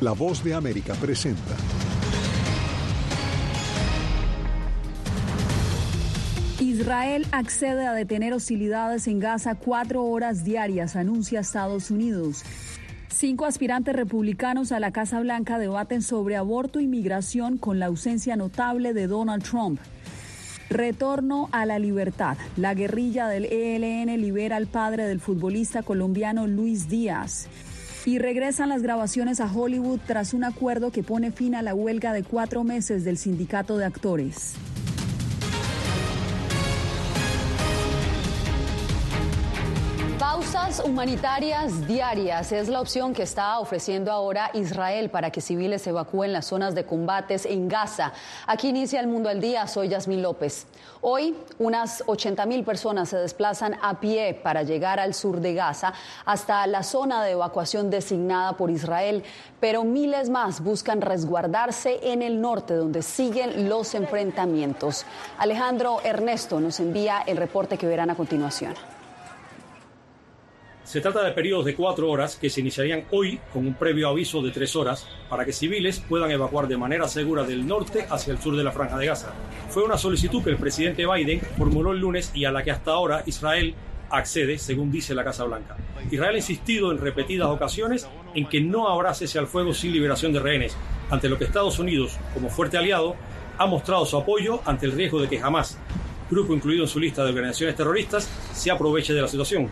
La 0.00 0.12
voz 0.12 0.44
de 0.44 0.54
América 0.54 0.94
presenta. 0.94 1.56
Israel 6.60 7.26
accede 7.32 7.84
a 7.84 7.92
detener 7.94 8.32
hostilidades 8.32 9.08
en 9.08 9.18
Gaza 9.18 9.56
cuatro 9.56 10.04
horas 10.04 10.44
diarias, 10.44 10.94
anuncia 10.94 11.40
Estados 11.40 11.90
Unidos. 11.90 12.44
Cinco 13.08 13.44
aspirantes 13.44 13.96
republicanos 13.96 14.70
a 14.70 14.78
la 14.78 14.92
Casa 14.92 15.18
Blanca 15.18 15.58
debaten 15.58 16.02
sobre 16.02 16.36
aborto 16.36 16.78
y 16.78 16.86
migración 16.86 17.58
con 17.58 17.80
la 17.80 17.86
ausencia 17.86 18.36
notable 18.36 18.94
de 18.94 19.08
Donald 19.08 19.42
Trump. 19.42 19.80
Retorno 20.70 21.48
a 21.50 21.66
la 21.66 21.80
libertad. 21.80 22.36
La 22.56 22.74
guerrilla 22.74 23.26
del 23.26 23.46
ELN 23.46 24.20
libera 24.20 24.54
al 24.54 24.68
padre 24.68 25.08
del 25.08 25.18
futbolista 25.18 25.82
colombiano 25.82 26.46
Luis 26.46 26.88
Díaz. 26.88 27.48
Y 28.04 28.18
regresan 28.18 28.68
las 28.68 28.82
grabaciones 28.82 29.40
a 29.40 29.52
Hollywood 29.52 30.00
tras 30.06 30.32
un 30.32 30.44
acuerdo 30.44 30.90
que 30.90 31.02
pone 31.02 31.30
fin 31.30 31.54
a 31.54 31.62
la 31.62 31.74
huelga 31.74 32.12
de 32.12 32.22
cuatro 32.22 32.64
meses 32.64 33.04
del 33.04 33.18
sindicato 33.18 33.76
de 33.76 33.84
actores. 33.84 34.54
Pausas 40.38 40.80
humanitarias 40.84 41.88
diarias 41.88 42.52
es 42.52 42.68
la 42.68 42.80
opción 42.80 43.12
que 43.12 43.24
está 43.24 43.58
ofreciendo 43.58 44.12
ahora 44.12 44.52
Israel 44.54 45.10
para 45.10 45.32
que 45.32 45.40
civiles 45.40 45.84
evacúen 45.88 46.32
las 46.32 46.46
zonas 46.46 46.76
de 46.76 46.84
combates 46.84 47.44
en 47.44 47.66
Gaza. 47.66 48.12
Aquí 48.46 48.68
inicia 48.68 49.00
el 49.00 49.08
mundo 49.08 49.28
al 49.28 49.40
día. 49.40 49.66
Soy 49.66 49.88
Yasmín 49.88 50.22
López. 50.22 50.68
Hoy, 51.00 51.36
unas 51.58 52.04
80 52.06 52.46
mil 52.46 52.62
personas 52.62 53.08
se 53.08 53.16
desplazan 53.16 53.78
a 53.82 53.98
pie 53.98 54.32
para 54.32 54.62
llegar 54.62 55.00
al 55.00 55.12
sur 55.12 55.40
de 55.40 55.54
Gaza 55.54 55.92
hasta 56.24 56.64
la 56.68 56.84
zona 56.84 57.24
de 57.24 57.32
evacuación 57.32 57.90
designada 57.90 58.56
por 58.56 58.70
Israel, 58.70 59.24
pero 59.58 59.82
miles 59.82 60.30
más 60.30 60.62
buscan 60.62 61.00
resguardarse 61.00 61.98
en 62.12 62.22
el 62.22 62.40
norte, 62.40 62.74
donde 62.74 63.02
siguen 63.02 63.68
los 63.68 63.92
enfrentamientos. 63.96 65.04
Alejandro 65.36 66.00
Ernesto 66.04 66.60
nos 66.60 66.78
envía 66.78 67.24
el 67.26 67.38
reporte 67.38 67.76
que 67.76 67.88
verán 67.88 68.10
a 68.10 68.14
continuación. 68.14 68.76
Se 70.88 71.02
trata 71.02 71.22
de 71.22 71.32
periodos 71.32 71.66
de 71.66 71.74
cuatro 71.74 72.10
horas 72.10 72.36
que 72.36 72.48
se 72.48 72.62
iniciarían 72.62 73.04
hoy 73.10 73.38
con 73.52 73.66
un 73.66 73.74
previo 73.74 74.08
aviso 74.08 74.40
de 74.40 74.52
tres 74.52 74.74
horas 74.74 75.06
para 75.28 75.44
que 75.44 75.52
civiles 75.52 76.00
puedan 76.00 76.30
evacuar 76.30 76.66
de 76.66 76.78
manera 76.78 77.06
segura 77.08 77.44
del 77.44 77.66
norte 77.66 78.06
hacia 78.08 78.32
el 78.32 78.38
sur 78.38 78.56
de 78.56 78.64
la 78.64 78.72
franja 78.72 78.96
de 78.96 79.04
Gaza. 79.04 79.34
Fue 79.68 79.82
una 79.82 79.98
solicitud 79.98 80.42
que 80.42 80.48
el 80.48 80.56
presidente 80.56 81.04
Biden 81.06 81.42
formuló 81.58 81.92
el 81.92 81.98
lunes 81.98 82.30
y 82.32 82.46
a 82.46 82.52
la 82.52 82.64
que 82.64 82.70
hasta 82.70 82.92
ahora 82.92 83.22
Israel 83.26 83.74
accede, 84.08 84.56
según 84.56 84.90
dice 84.90 85.14
la 85.14 85.24
Casa 85.24 85.44
Blanca. 85.44 85.76
Israel 86.10 86.36
ha 86.36 86.38
insistido 86.38 86.90
en 86.90 86.96
repetidas 86.96 87.48
ocasiones 87.48 88.08
en 88.34 88.48
que 88.48 88.62
no 88.62 88.88
habrá 88.88 89.12
cese 89.12 89.38
al 89.38 89.46
fuego 89.46 89.74
sin 89.74 89.92
liberación 89.92 90.32
de 90.32 90.40
rehenes, 90.40 90.74
ante 91.10 91.28
lo 91.28 91.36
que 91.36 91.44
Estados 91.44 91.78
Unidos, 91.78 92.16
como 92.32 92.48
fuerte 92.48 92.78
aliado, 92.78 93.14
ha 93.58 93.66
mostrado 93.66 94.06
su 94.06 94.16
apoyo 94.16 94.62
ante 94.64 94.86
el 94.86 94.92
riesgo 94.92 95.20
de 95.20 95.28
que 95.28 95.38
jamás 95.38 95.76
grupo 96.30 96.54
incluido 96.54 96.84
en 96.84 96.88
su 96.88 97.00
lista 97.00 97.22
de 97.22 97.30
organizaciones 97.30 97.76
terroristas, 97.76 98.28
se 98.52 98.70
aproveche 98.70 99.14
de 99.14 99.22
la 99.22 99.28
situación. 99.28 99.70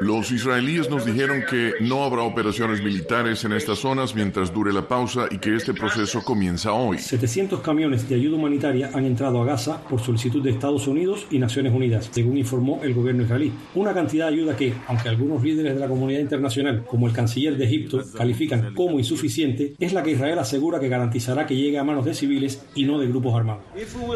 Los 0.00 0.30
israelíes 0.30 0.88
nos 0.90 1.04
dijeron 1.04 1.42
que 1.48 1.74
no 1.80 2.04
habrá 2.04 2.22
operaciones 2.22 2.82
militares 2.82 3.44
en 3.44 3.52
estas 3.52 3.78
zonas 3.78 4.14
mientras 4.14 4.52
dure 4.52 4.72
la 4.72 4.86
pausa 4.86 5.26
y 5.30 5.38
que 5.38 5.54
este 5.56 5.74
proceso 5.74 6.22
comienza 6.22 6.72
hoy. 6.72 6.98
700 6.98 7.60
camiones 7.60 8.08
de 8.08 8.14
ayuda 8.14 8.36
humanitaria 8.36 8.90
han 8.94 9.04
entrado 9.04 9.40
a 9.42 9.44
Gaza 9.44 9.82
por 9.82 10.00
solicitud 10.00 10.42
de 10.42 10.50
Estados 10.50 10.86
Unidos 10.86 11.26
y 11.30 11.38
Naciones 11.38 11.72
Unidas, 11.72 12.08
según 12.12 12.36
informó 12.36 12.80
el 12.82 12.94
gobierno 12.94 13.22
israelí. 13.24 13.52
Una 13.74 13.92
cantidad 13.92 14.28
de 14.28 14.34
ayuda 14.34 14.56
que, 14.56 14.74
aunque 14.86 15.08
algunos 15.08 15.42
líderes 15.42 15.74
de 15.74 15.80
la 15.80 15.88
comunidad 15.88 16.20
internacional, 16.20 16.84
como 16.84 17.06
el 17.06 17.12
canciller 17.12 17.56
de 17.56 17.64
Egipto, 17.64 18.04
califican 18.16 18.74
como 18.74 18.98
insuficiente, 18.98 19.74
es 19.78 19.92
la 19.92 20.02
que 20.02 20.12
Israel 20.12 20.38
asegura 20.38 20.78
que 20.78 20.88
garantizará 20.88 21.46
que 21.46 21.56
llegue 21.56 21.78
a 21.78 21.84
manos 21.84 22.04
de 22.04 22.14
civiles 22.14 22.62
y 22.74 22.84
no 22.84 22.98
de 22.98 23.08
grupos 23.08 23.34
armados. 23.34 23.64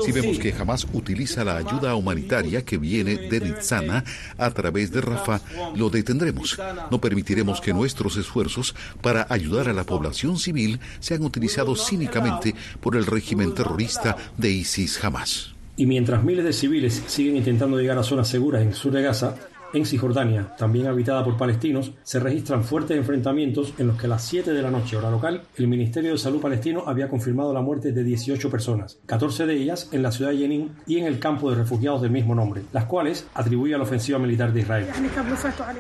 Si 0.05 0.13
vemos 0.13 0.39
que 0.39 0.53
jamás 0.53 0.87
utiliza 0.93 1.45
la 1.45 1.57
ayuda 1.57 1.72
ayuda 1.73 1.95
humanitaria 1.95 2.65
que 2.65 2.79
viene 2.79 3.17
de 3.17 3.41
Nitzana 3.41 4.05
a 4.39 4.51
través 4.51 4.93
de 4.93 5.01
Rafa, 5.01 5.41
lo 5.75 5.91
detendremos. 5.91 6.59
No 6.91 7.01
permitiremos 7.01 7.61
que 7.61 7.73
nuestros 7.73 8.17
esfuerzos 8.17 8.75
para 9.01 9.27
ayudar 9.29 9.69
a 9.69 9.73
la 9.73 9.85
población 9.85 10.39
civil 10.39 10.81
sean 11.01 11.23
utilizados 11.23 11.87
cínicamente 11.89 12.55
por 12.81 12.97
el 12.97 13.07
régimen 13.07 13.55
terrorista 13.55 14.17
de 14.37 14.51
ISIS 14.51 15.03
Hamas. 15.03 15.55
Y 15.77 15.87
mientras 15.87 16.23
miles 16.23 16.45
de 16.45 16.53
civiles 16.53 17.03
siguen 17.07 17.37
intentando 17.37 17.79
llegar 17.79 17.99
a 17.99 18.03
zonas 18.03 18.29
seguras 18.29 18.63
en 18.63 18.69
el 18.69 18.75
sur 18.75 18.93
de 18.93 19.03
Gaza, 19.03 19.37
en 19.73 19.87
Cisjordania, 19.87 20.55
también 20.59 20.87
habitada 20.87 21.25
por 21.25 21.37
palestinos, 21.37 21.93
se 22.03 22.21
registran 22.21 22.65
fuertes 22.65 22.97
enfrentamientos 22.97 23.73
en 23.79 23.87
los 23.87 23.99
que 23.99 24.07
a 24.07 24.11
las 24.11 24.25
7 24.25 24.53
de 24.53 24.63
la 24.63 24.71
noche 24.71 24.97
hora 24.97 25.11
local, 25.11 25.43
el 25.57 25.69
Ministerio 25.69 26.13
de 26.13 26.19
Salud 26.19 26.41
palestino 26.41 26.85
había 26.87 27.09
confirmado 27.09 27.55
la 27.55 27.63
muerte 27.63 27.93
de 27.93 28.05
18 28.05 28.51
personas, 28.51 28.99
14 29.07 29.47
de 29.47 29.55
ellas 29.55 29.89
en 29.93 30.03
la 30.03 30.13
ciudad 30.13 30.31
de 30.31 30.39
Jenin 30.39 30.73
y 30.87 30.99
en 30.99 31.07
el 31.07 31.19
campo 31.19 31.51
de 31.51 31.57
refugiados 31.57 32.03
del 32.03 32.11
mismo 32.11 32.35
nombre, 32.35 32.63
las 32.73 32.85
cuales 32.85 33.27
atribuye 33.35 33.75
a 33.75 33.79
la 33.79 33.85
ofensiva 33.85 34.19
militar 34.19 34.53
de 34.53 34.61
Israel. 34.61 34.89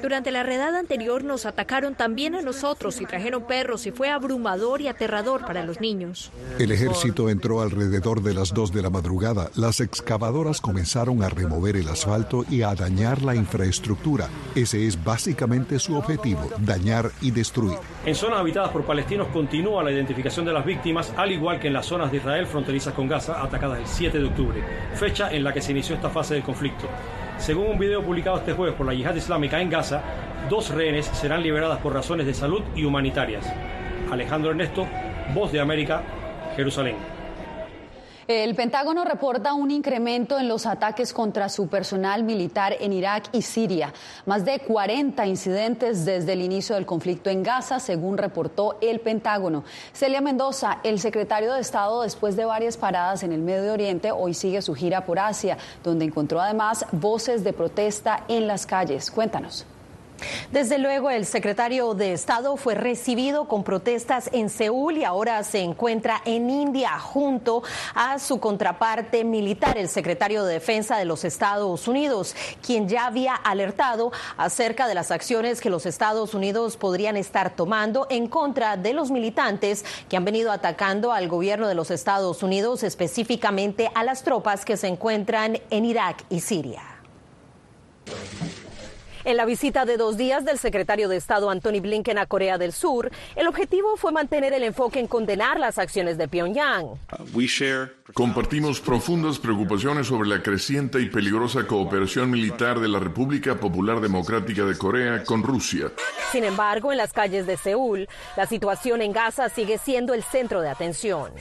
Durante 0.01 0.31
la 0.31 0.43
redada 0.43 0.79
anterior 0.79 1.25
nos 1.25 1.45
atacaron 1.45 1.95
también 1.95 2.35
a 2.35 2.43
nosotros 2.43 3.01
y 3.01 3.05
trajeron 3.05 3.47
perros 3.47 3.87
y 3.87 3.91
fue 3.91 4.09
abrumador 4.09 4.81
y 4.81 4.89
aterrador 4.89 5.45
para 5.45 5.65
los 5.65 5.81
niños. 5.81 6.31
El 6.59 6.73
ejército 6.73 7.29
entró 7.29 7.61
alrededor 7.61 8.23
de 8.23 8.35
las 8.35 8.55
2 8.55 8.73
de 8.73 8.83
la 8.83 8.91
madrugada. 8.91 9.51
Las 9.55 9.81
excavadoras 9.81 10.61
comenzaron 10.61 11.23
a 11.23 11.29
remover 11.29 11.77
el 11.77 11.89
asfalto 11.89 12.45
y 12.49 12.63
a 12.63 12.75
dañar 12.75 13.23
la 13.23 13.35
infraestructura 13.35 13.82
estructura. 13.83 14.29
Ese 14.55 14.87
es 14.87 15.03
básicamente 15.03 15.79
su 15.81 15.97
objetivo, 15.97 16.49
dañar 16.59 17.11
y 17.21 17.33
destruir. 17.33 17.77
En 18.07 18.15
zonas 18.15 18.39
habitadas 18.39 18.71
por 18.71 18.85
palestinos 18.85 19.27
continúa 19.29 19.83
la 19.83 19.91
identificación 19.91 20.47
de 20.47 20.53
las 20.53 20.65
víctimas, 20.65 21.13
al 21.17 21.33
igual 21.33 21.59
que 21.59 21.67
en 21.67 21.73
las 21.73 21.87
zonas 21.87 22.13
de 22.13 22.19
Israel 22.19 22.47
fronterizas 22.47 22.95
con 22.95 23.09
Gaza, 23.09 23.43
atacadas 23.43 23.81
el 23.81 23.87
7 23.87 24.19
de 24.19 24.25
octubre, 24.25 24.63
fecha 24.95 25.33
en 25.33 25.43
la 25.43 25.53
que 25.53 25.61
se 25.61 25.73
inició 25.73 25.97
esta 25.97 26.11
fase 26.11 26.35
del 26.35 26.45
conflicto. 26.45 26.89
Según 27.39 27.67
un 27.67 27.79
video 27.79 28.03
publicado 28.05 28.37
este 28.37 28.53
jueves 28.53 28.77
por 28.77 28.87
la 28.87 28.95
Yihad 28.95 29.17
Islámica 29.17 29.61
en 29.61 29.69
Gaza, 29.69 30.01
dos 30.49 30.71
rehenes 30.71 31.07
serán 31.07 31.43
liberadas 31.43 31.81
por 31.81 31.93
razones 31.93 32.27
de 32.27 32.35
salud 32.35 32.63
y 32.77 32.85
humanitarias. 32.85 33.45
Alejandro 34.13 34.53
Ernesto, 34.53 34.87
Voz 35.35 35.51
de 35.51 35.61
América, 35.61 36.03
Jerusalén. 36.55 37.12
El 38.29 38.55
Pentágono 38.55 39.05
reporta 39.05 39.53
un 39.53 39.73
incremento 39.73 40.39
en 40.39 40.47
los 40.47 40.65
ataques 40.67 41.13
contra 41.13 41.49
su 41.49 41.67
personal 41.67 42.23
militar 42.23 42.77
en 42.79 42.93
Irak 42.93 43.25
y 43.33 43.43
Siria. 43.43 43.93
Más 44.27 44.45
de 44.45 44.61
40 44.61 45.27
incidentes 45.27 46.05
desde 46.05 46.35
el 46.35 46.43
inicio 46.43 46.77
del 46.77 46.87
conflicto 46.87 47.31
en 47.31 47.43
Gaza, 47.43 47.81
según 47.81 48.19
reportó 48.19 48.79
el 48.81 49.01
Pentágono. 49.01 49.65
Celia 49.93 50.21
Mendoza, 50.21 50.79
el 50.85 51.01
secretario 51.01 51.53
de 51.53 51.61
Estado, 51.61 52.03
después 52.03 52.37
de 52.37 52.45
varias 52.45 52.77
paradas 52.77 53.25
en 53.25 53.33
el 53.33 53.41
Medio 53.41 53.73
Oriente, 53.73 54.13
hoy 54.13 54.35
sigue 54.35 54.63
su 54.63 54.75
gira 54.75 55.05
por 55.05 55.19
Asia, 55.19 55.59
donde 55.83 56.05
encontró 56.05 56.41
además 56.41 56.87
voces 56.93 57.43
de 57.43 57.53
protesta 57.53 58.23
en 58.29 58.47
las 58.47 58.67
calles. 58.67 59.11
Cuéntanos. 59.11 59.67
Desde 60.51 60.79
luego, 60.79 61.11
el 61.11 61.27
secretario 61.27 61.95
de 61.95 62.13
Estado 62.13 62.57
fue 62.57 62.75
recibido 62.75 63.49
con 63.49 63.65
protestas 63.65 64.31
en 64.33 64.49
Seúl 64.49 64.99
y 64.99 65.05
ahora 65.05 65.43
se 65.45 65.61
encuentra 65.61 66.21
en 66.25 66.51
India 66.51 66.99
junto 66.99 67.63
a 67.95 68.19
su 68.19 68.41
contraparte 68.41 69.25
militar, 69.25 69.79
el 69.79 69.89
secretario 69.89 70.45
de 70.45 70.55
Defensa 70.55 70.97
de 70.97 71.05
los 71.05 71.25
Estados 71.25 71.89
Unidos, 71.89 72.35
quien 72.65 72.89
ya 72.89 73.07
había 73.07 73.35
alertado 73.35 74.13
acerca 74.37 74.87
de 74.87 74.95
las 74.95 75.11
acciones 75.11 75.61
que 75.61 75.71
los 75.71 75.87
Estados 75.87 76.35
Unidos 76.35 76.77
podrían 76.77 77.17
estar 77.17 77.55
tomando 77.55 78.07
en 78.11 78.29
contra 78.29 78.77
de 78.77 78.93
los 78.93 79.11
militantes 79.11 79.85
que 80.09 80.17
han 80.17 80.25
venido 80.25 80.53
atacando 80.53 81.13
al 81.13 81.29
gobierno 81.29 81.69
de 81.69 81.75
los 81.75 81.91
Estados 81.91 82.43
Unidos, 82.43 82.83
específicamente 82.83 83.91
a 83.95 84.05
las 84.05 84.23
tropas 84.23 84.65
que 84.65 84.77
se 84.77 84.89
encuentran 84.89 85.61
en 85.71 85.85
Irak 85.85 86.25
y 86.29 86.41
Siria. 86.41 86.83
En 89.25 89.37
la 89.37 89.45
visita 89.45 89.85
de 89.85 89.97
dos 89.97 90.17
días 90.17 90.45
del 90.45 90.59
secretario 90.59 91.09
de 91.09 91.17
Estado 91.17 91.49
Anthony 91.49 91.81
Blinken 91.81 92.19
a 92.19 92.27
Corea 92.27 92.59
del 92.59 92.73
Sur, 92.73 93.11
el 93.37 93.47
objetivo 93.47 93.97
fue 93.97 94.11
mantener 94.11 94.53
el 94.53 94.65
enfoque 94.65 94.99
en 94.99 95.07
condenar 95.07 95.61
las 95.61 95.79
acciones 95.79 96.19
de 96.19 96.27
Pyongyang. 96.27 96.99
Compartimos 98.15 98.81
profundas 98.81 99.39
preocupaciones 99.39 100.09
sobre 100.09 100.29
la 100.29 100.43
creciente 100.43 101.01
y 101.01 101.09
peligrosa 101.09 101.67
cooperación 101.67 102.31
militar 102.31 102.81
de 102.81 102.89
la 102.89 102.99
República 102.99 103.55
Popular 103.55 104.01
Democrática 104.01 104.65
de 104.65 104.77
Corea 104.77 105.23
con 105.25 105.43
Rusia. 105.43 105.93
Sin 106.33 106.45
embargo, 106.45 106.91
en 106.91 106.99
las 106.99 107.13
calles 107.13 107.47
de 107.47 107.57
Seúl, 107.57 108.09
la 108.37 108.47
situación 108.47 109.03
en 109.03 109.13
Gaza 109.13 109.49
sigue 109.49 109.79
siendo 109.79 110.15
el 110.15 110.25
centro 110.25 110.61
de 110.61 110.69
atención. 110.69 111.33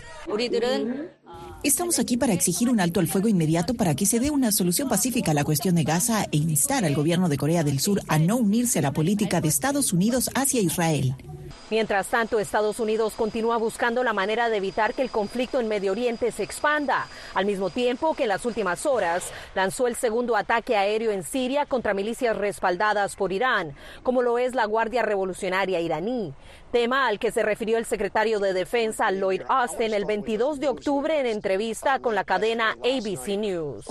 Estamos 1.64 2.00
aquí 2.00 2.18
para 2.18 2.34
exigir 2.34 2.70
un 2.70 2.80
alto 2.80 3.00
al 3.00 3.08
fuego 3.08 3.28
inmediato 3.28 3.76
para 3.76 3.94
que 3.94 4.08
se 4.08 4.20
dé 4.20 4.32
una 4.32 4.52
solución 4.52 4.90
pacífica 4.90 5.30
a 5.30 5.34
la 5.36 5.44
cuestión 5.44 5.76
de 5.76 5.84
Gaza 5.84 6.24
e 6.32 6.38
instar 6.38 6.86
al 6.86 6.96
gobierno 6.96 7.30
de 7.30 7.38
Corea 7.38 7.64
del 7.64 7.80
Sur 7.80 8.02
a 8.08 8.18
no 8.18 8.38
unirse 8.38 8.80
a 8.80 8.82
la 8.82 8.94
política 8.94 9.42
de 9.42 9.50
Estados 9.50 9.94
Unidos 9.94 10.32
hacia 10.34 10.60
Israel. 10.60 11.16
Mientras 11.70 12.08
tanto, 12.08 12.40
Estados 12.40 12.80
Unidos 12.80 13.14
continúa 13.16 13.58
buscando 13.58 14.04
la 14.04 14.14
manera 14.14 14.50
de 14.50 14.58
evitar 14.58 14.94
que 14.94 15.02
el 15.02 15.12
conflicto 15.12 15.60
en 15.60 15.68
Medio 15.68 15.92
Oriente 15.92 16.32
se 16.32 16.44
expanda, 16.44 17.08
al 17.34 17.46
mismo 17.46 17.70
tiempo 17.70 18.14
que 18.14 18.24
en 18.24 18.30
las 18.30 18.46
últimas 18.46 18.86
horas 18.86 19.24
lanzó 19.56 19.88
el 19.88 19.96
segundo 19.96 20.36
ataque 20.36 20.76
aéreo 20.76 21.12
en 21.12 21.24
Siria 21.24 21.66
contra 21.66 21.94
milicias 21.94 22.36
respaldadas 22.36 23.16
por 23.16 23.32
Irán, 23.32 23.74
como 24.04 24.22
lo 24.22 24.38
es 24.38 24.56
la 24.56 24.66
Guardia 24.66 25.04
Revolucionaria 25.04 25.80
iraní. 25.80 26.34
Tema 26.72 27.08
al 27.08 27.20
que 27.20 27.32
se 27.32 27.44
refirió 27.44 27.78
el 27.78 27.86
secretario 27.86 28.40
de 28.40 28.54
Defensa 28.54 29.12
Lloyd 29.12 29.42
Austin 29.50 29.94
el 29.94 30.06
22 30.06 30.60
de 30.60 30.70
octubre 30.70 31.20
en 31.20 31.26
entrevista 31.26 32.00
con 32.00 32.16
la 32.16 32.24
cadena 32.24 32.78
ABC 32.84 33.38
News. 33.38 33.86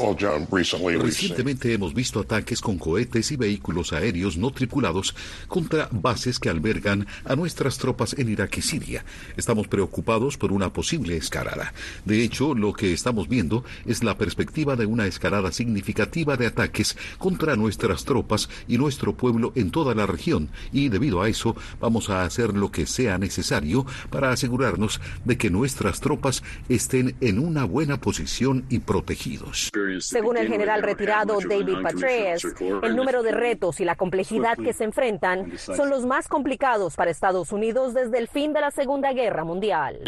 Recientemente 1.01 1.73
hemos 1.75 1.93
visto 1.93 2.21
ataques 2.21 2.61
con 2.61 2.79
cohetes 2.79 3.31
y 3.33 3.37
vehículos 3.37 3.93
aéreos 3.93 4.37
no 4.39 4.51
tripulados 4.51 5.15
contra 5.47 5.89
bases 5.91 6.39
que 6.39 6.49
albergan 6.49 7.07
a 7.25 7.37
nuestras 7.37 7.77
tropas 7.77 8.17
en 8.19 8.31
Irak 8.31 8.57
y 8.57 8.63
Siria. 8.63 9.05
Estamos 9.37 9.69
preocupados 9.69 10.39
por 10.39 10.51
una 10.51 10.73
posible 10.73 11.17
escalada. 11.17 11.75
De 12.05 12.25
hecho, 12.25 12.55
lo 12.55 12.73
que 12.73 12.93
estamos 12.93 13.29
viendo 13.29 13.63
es 13.85 14.03
la 14.03 14.17
perspectiva 14.17 14.77
de 14.77 14.87
una 14.87 15.07
escalada 15.07 15.53
significativa 15.53 16.37
de 16.37 16.47
ataques 16.47 16.97
contra 17.19 17.57
nuestras 17.57 18.05
tropas 18.05 18.49
y 18.67 18.79
nuestro 18.79 19.15
pueblo 19.15 19.53
en 19.55 19.71
toda 19.71 19.95
la 19.95 20.07
región 20.07 20.49
y 20.73 20.89
debido 20.89 21.21
a 21.21 21.29
eso 21.29 21.55
vamos 21.81 22.09
a 22.09 22.25
hacer 22.25 22.55
lo 22.55 22.70
que 22.71 22.87
sea 22.87 23.19
necesario 23.19 23.87
para 24.11 24.33
asegurarnos 24.33 25.01
de 25.25 25.39
que 25.39 25.51
nuestras 25.51 26.01
tropas 26.01 26.43
estén 26.69 27.17
en 27.21 27.39
una 27.39 27.65
buena 27.65 28.01
posición 28.01 28.65
y 28.69 28.81
protegidos. 28.81 29.71
Según 30.01 30.37
el 30.37 30.49
general 30.49 30.83
retirado 30.83 31.39
David 31.41 31.79
Petraeus, 31.83 32.47
el 32.83 32.97
número 32.97 33.23
de 33.23 33.33
retos 33.33 33.81
y 33.81 33.85
la 33.85 33.97
complejidad 33.97 34.57
que 34.57 34.73
se 34.73 34.85
enfrentan 34.85 35.53
son 35.59 35.91
los 35.91 36.07
más 36.07 36.29
complicados 36.29 36.97
para 36.97 37.11
Estados 37.11 37.53
Unidos 37.53 37.95
desde 37.95 38.19
el 38.19 38.29
fin 38.29 38.53
de 38.53 38.61
la 38.61 38.71
Segunda 38.71 39.13
Guerra 39.13 39.45
Mundial. 39.45 40.01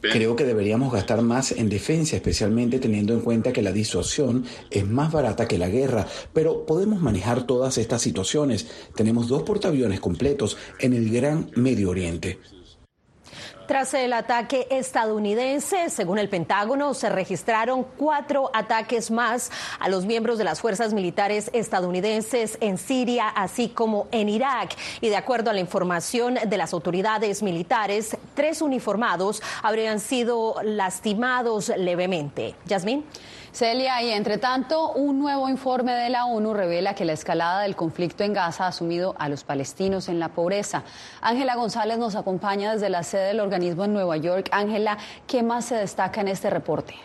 Creo 0.00 0.36
que 0.36 0.44
deberíamos 0.44 0.92
gastar 0.92 1.22
más 1.22 1.52
en 1.52 1.68
defensa, 1.68 2.16
especialmente 2.16 2.78
teniendo 2.78 3.12
en 3.14 3.20
cuenta 3.20 3.52
que 3.52 3.62
la 3.62 3.72
disuasión 3.72 4.44
es 4.70 4.86
más 4.86 5.12
barata 5.12 5.48
que 5.48 5.58
la 5.58 5.68
guerra, 5.68 6.06
pero 6.32 6.64
podemos 6.66 7.00
manejar 7.00 7.46
todas 7.46 7.78
estas 7.78 8.02
situaciones. 8.02 8.88
Tenemos 8.94 9.28
dos 9.28 9.42
portaaviones 9.42 10.00
completos 10.00 10.56
en 10.78 10.92
el 10.94 11.10
Gran 11.10 11.33
Medio 11.54 11.90
Oriente. 11.90 12.38
Tras 13.66 13.94
el 13.94 14.12
ataque 14.12 14.66
estadounidense, 14.70 15.88
según 15.88 16.18
el 16.18 16.28
Pentágono, 16.28 16.92
se 16.92 17.08
registraron 17.08 17.86
cuatro 17.96 18.50
ataques 18.52 19.10
más 19.10 19.50
a 19.78 19.88
los 19.88 20.04
miembros 20.04 20.36
de 20.36 20.44
las 20.44 20.60
fuerzas 20.60 20.92
militares 20.92 21.48
estadounidenses 21.54 22.58
en 22.60 22.76
Siria, 22.76 23.28
así 23.28 23.70
como 23.70 24.06
en 24.12 24.28
Irak. 24.28 24.76
Y 25.00 25.08
de 25.08 25.16
acuerdo 25.16 25.48
a 25.48 25.54
la 25.54 25.60
información 25.60 26.34
de 26.46 26.56
las 26.58 26.74
autoridades 26.74 27.42
militares, 27.42 28.18
tres 28.34 28.60
uniformados 28.60 29.42
habrían 29.62 29.98
sido 29.98 30.56
lastimados 30.62 31.72
levemente. 31.74 32.54
Yasmín. 32.66 33.04
Celia, 33.54 34.02
y 34.02 34.10
entre 34.10 34.38
tanto, 34.38 34.90
un 34.94 35.20
nuevo 35.20 35.48
informe 35.48 35.92
de 35.92 36.10
la 36.10 36.24
ONU 36.26 36.54
revela 36.54 36.96
que 36.96 37.04
la 37.04 37.12
escalada 37.12 37.60
del 37.60 37.76
conflicto 37.76 38.24
en 38.24 38.32
Gaza 38.32 38.66
ha 38.66 38.72
sumido 38.72 39.14
a 39.16 39.28
los 39.28 39.44
palestinos 39.44 40.08
en 40.08 40.18
la 40.18 40.30
pobreza. 40.30 40.82
Ángela 41.20 41.54
González 41.54 41.96
nos 41.98 42.16
acompaña 42.16 42.72
desde 42.72 42.90
la 42.90 43.04
sede 43.04 43.28
del 43.28 43.38
organismo 43.38 43.84
en 43.84 43.92
Nueva 43.92 44.16
York. 44.16 44.48
Ángela, 44.50 44.98
¿qué 45.28 45.44
más 45.44 45.66
se 45.66 45.76
destaca 45.76 46.20
en 46.20 46.26
este 46.26 46.50
reporte? 46.50 46.96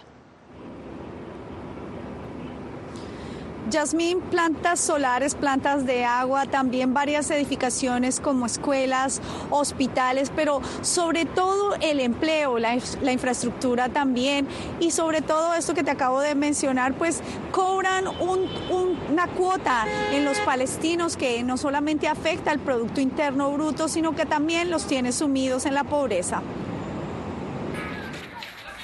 Yasmín, 3.70 4.20
plantas 4.20 4.80
solares, 4.80 5.36
plantas 5.36 5.86
de 5.86 6.04
agua, 6.04 6.46
también 6.46 6.94
varias 6.94 7.30
edificaciones 7.30 8.20
como 8.20 8.46
escuelas, 8.46 9.22
hospitales, 9.52 10.32
pero 10.36 10.62
sobre 10.82 11.26
todo 11.26 11.76
el 11.82 12.00
empleo, 12.00 12.58
la, 12.58 12.76
infraestructura 12.76 13.90
también 13.90 14.48
y 14.80 14.92
sobre 14.92 15.22
todo 15.22 15.54
esto 15.54 15.74
que 15.74 15.84
te 15.84 15.92
acabo 15.92 16.20
de 16.22 16.36
mencionar, 16.36 16.94
pues 16.94 17.22
cobran 17.52 18.06
una 18.08 19.28
cuota 19.28 19.86
en 20.12 20.26
los 20.26 20.40
palestinos 20.40 21.16
que 21.18 21.44
no 21.44 21.58
solamente 21.58 22.08
afecta 22.08 22.52
al 22.52 22.60
Producto 22.60 23.02
Interno 23.02 23.52
Bruto, 23.52 23.88
sino 23.88 24.16
que 24.16 24.26
también 24.26 24.72
los 24.72 24.86
tiene 24.86 25.12
sumidos 25.12 25.66
en 25.66 25.74
la 25.74 25.84
pobreza. 25.84 26.42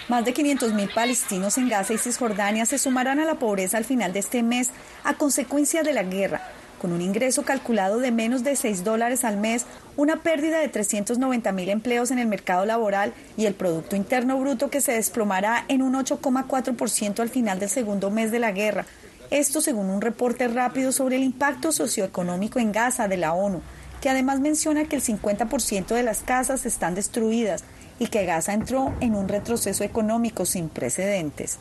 Más 0.07 0.23
de 0.23 0.35
500.000 0.35 0.93
palestinos 0.93 1.57
en 1.57 1.67
Gaza 1.67 1.93
y 1.93 1.97
Cisjordania 1.97 2.67
se 2.67 2.77
sumarán 2.77 3.19
a 3.19 3.25
la 3.25 3.39
pobreza 3.39 3.77
al 3.77 3.85
final 3.85 4.13
de 4.13 4.19
este 4.19 4.43
mes 4.43 4.69
a 5.03 5.15
consecuencia 5.15 5.81
de 5.81 5.93
la 5.93 6.03
guerra, 6.03 6.41
con 6.79 6.91
un 6.91 7.01
ingreso 7.01 7.41
calculado 7.41 7.97
de 7.97 8.11
menos 8.11 8.43
de 8.43 8.55
6 8.55 8.83
dólares 8.83 9.23
al 9.23 9.37
mes, 9.37 9.65
una 9.97 10.17
pérdida 10.17 10.59
de 10.59 10.71
390.000 10.71 11.69
empleos 11.69 12.11
en 12.11 12.19
el 12.19 12.27
mercado 12.27 12.67
laboral 12.67 13.13
y 13.35 13.47
el 13.47 13.55
Producto 13.55 13.95
Interno 13.95 14.39
Bruto 14.39 14.69
que 14.69 14.79
se 14.79 14.91
desplomará 14.91 15.65
en 15.69 15.81
un 15.81 15.95
8,4% 15.95 17.21
al 17.21 17.29
final 17.29 17.57
del 17.57 17.69
segundo 17.69 18.11
mes 18.11 18.31
de 18.31 18.37
la 18.37 18.51
guerra. 18.51 18.85
Esto 19.31 19.59
según 19.59 19.89
un 19.89 20.01
reporte 20.01 20.47
rápido 20.47 20.91
sobre 20.91 21.15
el 21.15 21.23
impacto 21.23 21.71
socioeconómico 21.71 22.59
en 22.59 22.71
Gaza 22.71 23.07
de 23.07 23.17
la 23.17 23.33
ONU, 23.33 23.63
que 24.01 24.09
además 24.11 24.39
menciona 24.39 24.85
que 24.85 24.97
el 24.97 25.01
50% 25.01 25.95
de 25.95 26.03
las 26.03 26.21
casas 26.21 26.67
están 26.67 26.93
destruidas 26.93 27.63
y 27.99 28.07
que 28.07 28.25
Gaza 28.25 28.53
entró 28.53 28.93
en 28.99 29.15
un 29.15 29.27
retroceso 29.27 29.83
económico 29.83 30.45
sin 30.45 30.69
precedentes. 30.69 31.59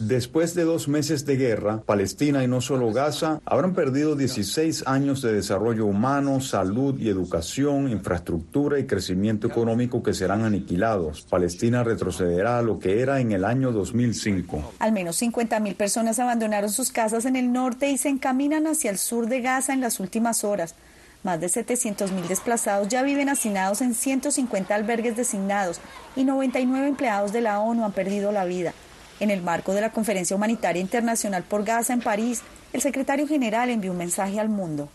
Después 0.00 0.54
de 0.54 0.64
dos 0.64 0.86
meses 0.86 1.24
de 1.24 1.36
guerra, 1.36 1.80
Palestina 1.86 2.44
y 2.44 2.46
no 2.46 2.60
solo 2.60 2.92
Gaza 2.92 3.40
habrán 3.46 3.72
perdido 3.72 4.14
16 4.14 4.86
años 4.86 5.22
de 5.22 5.32
desarrollo 5.32 5.86
humano, 5.86 6.40
salud 6.40 7.00
y 7.00 7.08
educación, 7.08 7.90
infraestructura 7.90 8.78
y 8.78 8.86
crecimiento 8.86 9.46
económico 9.46 10.02
que 10.02 10.12
serán 10.12 10.42
aniquilados. 10.44 11.22
Palestina 11.22 11.82
retrocederá 11.82 12.58
a 12.58 12.62
lo 12.62 12.78
que 12.78 13.00
era 13.00 13.20
en 13.20 13.32
el 13.32 13.46
año 13.46 13.72
2005. 13.72 14.74
Al 14.78 14.92
menos 14.92 15.20
50.000 15.22 15.74
personas 15.76 16.18
abandonaron 16.18 16.70
sus 16.70 16.90
casas 16.90 17.24
en 17.24 17.36
el 17.36 17.52
norte 17.52 17.90
y 17.90 17.96
se 17.96 18.10
encaminan 18.10 18.66
hacia 18.66 18.90
el 18.90 18.98
sur 18.98 19.28
de 19.28 19.40
Gaza 19.40 19.72
en 19.72 19.80
las 19.80 19.98
últimas 19.98 20.44
horas. 20.44 20.74
Más 21.22 21.38
de 21.40 21.48
700.000 21.48 22.28
desplazados 22.28 22.88
ya 22.88 23.02
viven 23.02 23.28
hacinados 23.28 23.82
en 23.82 23.94
150 23.94 24.74
albergues 24.74 25.16
designados 25.16 25.80
y 26.16 26.24
99 26.24 26.88
empleados 26.88 27.32
de 27.32 27.42
la 27.42 27.60
ONU 27.60 27.84
han 27.84 27.92
perdido 27.92 28.32
la 28.32 28.46
vida. 28.46 28.72
En 29.20 29.30
el 29.30 29.42
marco 29.42 29.74
de 29.74 29.82
la 29.82 29.92
Conferencia 29.92 30.34
Humanitaria 30.34 30.80
Internacional 30.80 31.42
por 31.42 31.64
Gaza 31.64 31.92
en 31.92 32.00
París, 32.00 32.42
el 32.72 32.80
secretario 32.80 33.26
general 33.26 33.70
envió 33.70 33.92
un 33.92 33.98
mensaje 33.98 34.38
al 34.38 34.48
mundo. 34.48 34.88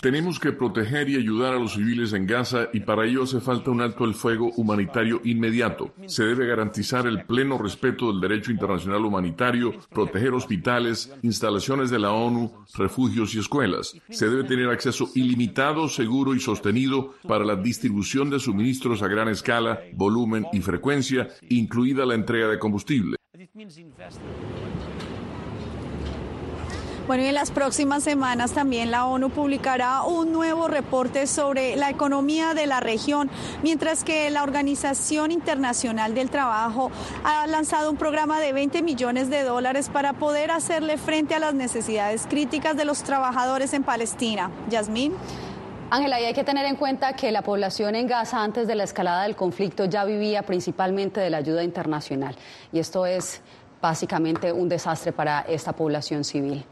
Tenemos 0.00 0.38
que 0.38 0.52
proteger 0.52 1.08
y 1.08 1.16
ayudar 1.16 1.54
a 1.54 1.58
los 1.58 1.74
civiles 1.74 2.12
en 2.12 2.26
Gaza 2.26 2.68
y 2.72 2.80
para 2.80 3.04
ello 3.04 3.24
hace 3.24 3.40
falta 3.40 3.70
un 3.70 3.80
alto 3.80 4.04
el 4.04 4.14
fuego 4.14 4.52
humanitario 4.56 5.20
inmediato. 5.24 5.92
Se 6.06 6.24
debe 6.24 6.46
garantizar 6.46 7.06
el 7.06 7.24
pleno 7.24 7.58
respeto 7.58 8.12
del 8.12 8.20
derecho 8.20 8.52
internacional 8.52 9.04
humanitario, 9.04 9.74
proteger 9.90 10.32
hospitales, 10.34 11.12
instalaciones 11.22 11.90
de 11.90 11.98
la 11.98 12.12
ONU, 12.12 12.52
refugios 12.74 13.34
y 13.34 13.40
escuelas. 13.40 13.94
Se 14.10 14.28
debe 14.28 14.44
tener 14.44 14.68
acceso 14.68 15.10
ilimitado, 15.14 15.88
seguro 15.88 16.34
y 16.34 16.40
sostenido 16.40 17.14
para 17.26 17.44
la 17.44 17.56
distribución 17.56 18.30
de 18.30 18.38
suministros 18.38 19.02
a 19.02 19.08
gran 19.08 19.28
escala, 19.28 19.80
volumen 19.92 20.46
y 20.52 20.60
frecuencia, 20.60 21.28
incluida 21.48 22.06
la 22.06 22.14
entrega 22.14 22.48
de 22.48 22.58
combustible. 22.58 23.16
Bueno, 27.08 27.24
y 27.24 27.28
en 27.28 27.36
las 27.36 27.50
próximas 27.50 28.02
semanas 28.02 28.52
también 28.52 28.90
la 28.90 29.06
ONU 29.06 29.30
publicará 29.30 30.02
un 30.02 30.30
nuevo 30.30 30.68
reporte 30.68 31.26
sobre 31.26 31.74
la 31.74 31.88
economía 31.88 32.52
de 32.52 32.66
la 32.66 32.80
región, 32.80 33.30
mientras 33.62 34.04
que 34.04 34.28
la 34.28 34.42
Organización 34.42 35.32
Internacional 35.32 36.14
del 36.14 36.28
Trabajo 36.28 36.90
ha 37.24 37.46
lanzado 37.46 37.90
un 37.90 37.96
programa 37.96 38.40
de 38.40 38.52
20 38.52 38.82
millones 38.82 39.30
de 39.30 39.42
dólares 39.42 39.88
para 39.88 40.12
poder 40.12 40.50
hacerle 40.50 40.98
frente 40.98 41.34
a 41.34 41.38
las 41.38 41.54
necesidades 41.54 42.26
críticas 42.28 42.76
de 42.76 42.84
los 42.84 43.02
trabajadores 43.04 43.72
en 43.72 43.84
Palestina. 43.84 44.50
Yasmín. 44.68 45.14
Ángela, 45.88 46.20
y 46.20 46.26
hay 46.26 46.34
que 46.34 46.44
tener 46.44 46.66
en 46.66 46.76
cuenta 46.76 47.14
que 47.14 47.32
la 47.32 47.40
población 47.40 47.94
en 47.94 48.06
Gaza 48.06 48.44
antes 48.44 48.66
de 48.66 48.74
la 48.74 48.84
escalada 48.84 49.22
del 49.22 49.34
conflicto 49.34 49.86
ya 49.86 50.04
vivía 50.04 50.42
principalmente 50.42 51.20
de 51.20 51.30
la 51.30 51.38
ayuda 51.38 51.64
internacional. 51.64 52.36
Y 52.70 52.80
esto 52.80 53.06
es 53.06 53.40
básicamente 53.80 54.52
un 54.52 54.68
desastre 54.68 55.12
para 55.12 55.40
esta 55.48 55.72
población 55.72 56.22
civil. 56.22 56.66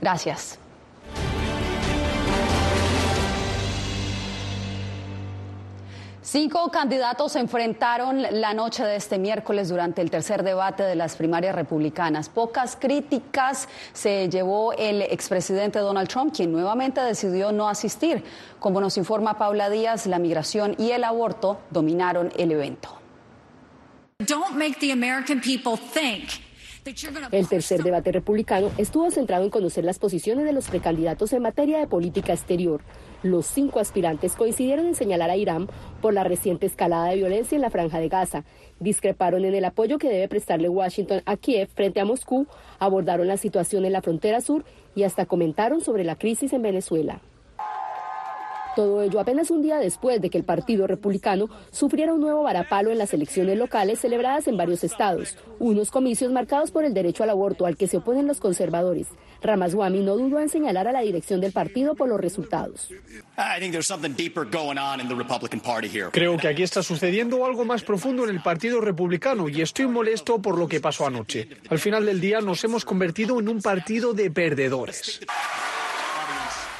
Gracias. 0.00 0.58
Cinco 6.22 6.70
candidatos 6.70 7.32
se 7.32 7.40
enfrentaron 7.40 8.22
la 8.40 8.54
noche 8.54 8.84
de 8.84 8.94
este 8.94 9.18
miércoles 9.18 9.68
durante 9.68 10.00
el 10.00 10.12
tercer 10.12 10.44
debate 10.44 10.84
de 10.84 10.94
las 10.94 11.16
primarias 11.16 11.56
republicanas. 11.56 12.28
Pocas 12.28 12.76
críticas 12.80 13.68
se 13.92 14.28
llevó 14.28 14.72
el 14.74 15.02
expresidente 15.02 15.80
Donald 15.80 16.08
Trump, 16.08 16.32
quien 16.32 16.52
nuevamente 16.52 17.00
decidió 17.00 17.50
no 17.50 17.68
asistir. 17.68 18.22
Como 18.60 18.80
nos 18.80 18.96
informa 18.96 19.38
Paula 19.38 19.70
Díaz, 19.70 20.06
la 20.06 20.20
migración 20.20 20.76
y 20.78 20.92
el 20.92 21.02
aborto 21.02 21.58
dominaron 21.70 22.32
el 22.36 22.52
evento. 22.52 22.96
Don't 24.20 24.54
make 24.54 24.78
the 24.78 24.92
American 24.92 25.40
people 25.40 25.76
think 25.76 26.49
el 27.32 27.48
tercer 27.48 27.82
debate 27.82 28.12
republicano 28.12 28.70
estuvo 28.78 29.10
centrado 29.10 29.44
en 29.44 29.50
conocer 29.50 29.84
las 29.84 29.98
posiciones 29.98 30.44
de 30.44 30.52
los 30.52 30.68
precandidatos 30.68 31.32
en 31.32 31.42
materia 31.42 31.78
de 31.78 31.86
política 31.86 32.32
exterior. 32.32 32.82
Los 33.22 33.46
cinco 33.46 33.80
aspirantes 33.80 34.34
coincidieron 34.34 34.86
en 34.86 34.94
señalar 34.94 35.30
a 35.30 35.36
Irán 35.36 35.68
por 36.00 36.14
la 36.14 36.24
reciente 36.24 36.66
escalada 36.66 37.10
de 37.10 37.16
violencia 37.16 37.56
en 37.56 37.62
la 37.62 37.70
franja 37.70 38.00
de 38.00 38.08
Gaza. 38.08 38.44
Discreparon 38.78 39.44
en 39.44 39.54
el 39.54 39.64
apoyo 39.64 39.98
que 39.98 40.08
debe 40.08 40.28
prestarle 40.28 40.68
Washington 40.68 41.22
a 41.26 41.36
Kiev 41.36 41.68
frente 41.74 42.00
a 42.00 42.04
Moscú, 42.04 42.46
abordaron 42.78 43.28
la 43.28 43.36
situación 43.36 43.84
en 43.84 43.92
la 43.92 44.02
frontera 44.02 44.40
sur 44.40 44.64
y 44.94 45.02
hasta 45.02 45.26
comentaron 45.26 45.80
sobre 45.82 46.04
la 46.04 46.16
crisis 46.16 46.52
en 46.52 46.62
Venezuela. 46.62 47.20
Todo 48.76 49.02
ello 49.02 49.18
apenas 49.18 49.50
un 49.50 49.62
día 49.62 49.78
después 49.78 50.20
de 50.20 50.30
que 50.30 50.38
el 50.38 50.44
Partido 50.44 50.86
Republicano 50.86 51.48
sufriera 51.70 52.14
un 52.14 52.20
nuevo 52.20 52.42
varapalo 52.42 52.90
en 52.90 52.98
las 52.98 53.12
elecciones 53.12 53.58
locales 53.58 53.98
celebradas 53.98 54.46
en 54.46 54.56
varios 54.56 54.84
estados, 54.84 55.36
unos 55.58 55.90
comicios 55.90 56.30
marcados 56.30 56.70
por 56.70 56.84
el 56.84 56.94
derecho 56.94 57.24
al 57.24 57.30
aborto 57.30 57.66
al 57.66 57.76
que 57.76 57.88
se 57.88 57.96
oponen 57.96 58.26
los 58.26 58.38
conservadores. 58.38 59.08
Ramaswamy 59.42 60.00
no 60.00 60.16
dudó 60.16 60.38
en 60.38 60.48
señalar 60.48 60.86
a 60.86 60.92
la 60.92 61.00
dirección 61.00 61.40
del 61.40 61.52
partido 61.52 61.94
por 61.94 62.08
los 62.08 62.20
resultados. 62.20 62.90
Creo 66.12 66.36
que 66.36 66.48
aquí 66.48 66.62
está 66.62 66.82
sucediendo 66.82 67.44
algo 67.44 67.64
más 67.64 67.82
profundo 67.82 68.24
en 68.24 68.30
el 68.30 68.42
Partido 68.42 68.80
Republicano 68.80 69.48
y 69.48 69.62
estoy 69.62 69.86
molesto 69.86 70.40
por 70.40 70.58
lo 70.58 70.68
que 70.68 70.80
pasó 70.80 71.06
anoche. 71.06 71.48
Al 71.68 71.78
final 71.78 72.06
del 72.06 72.20
día 72.20 72.40
nos 72.40 72.62
hemos 72.64 72.84
convertido 72.84 73.40
en 73.40 73.48
un 73.48 73.60
partido 73.60 74.12
de 74.12 74.30
perdedores. 74.30 75.20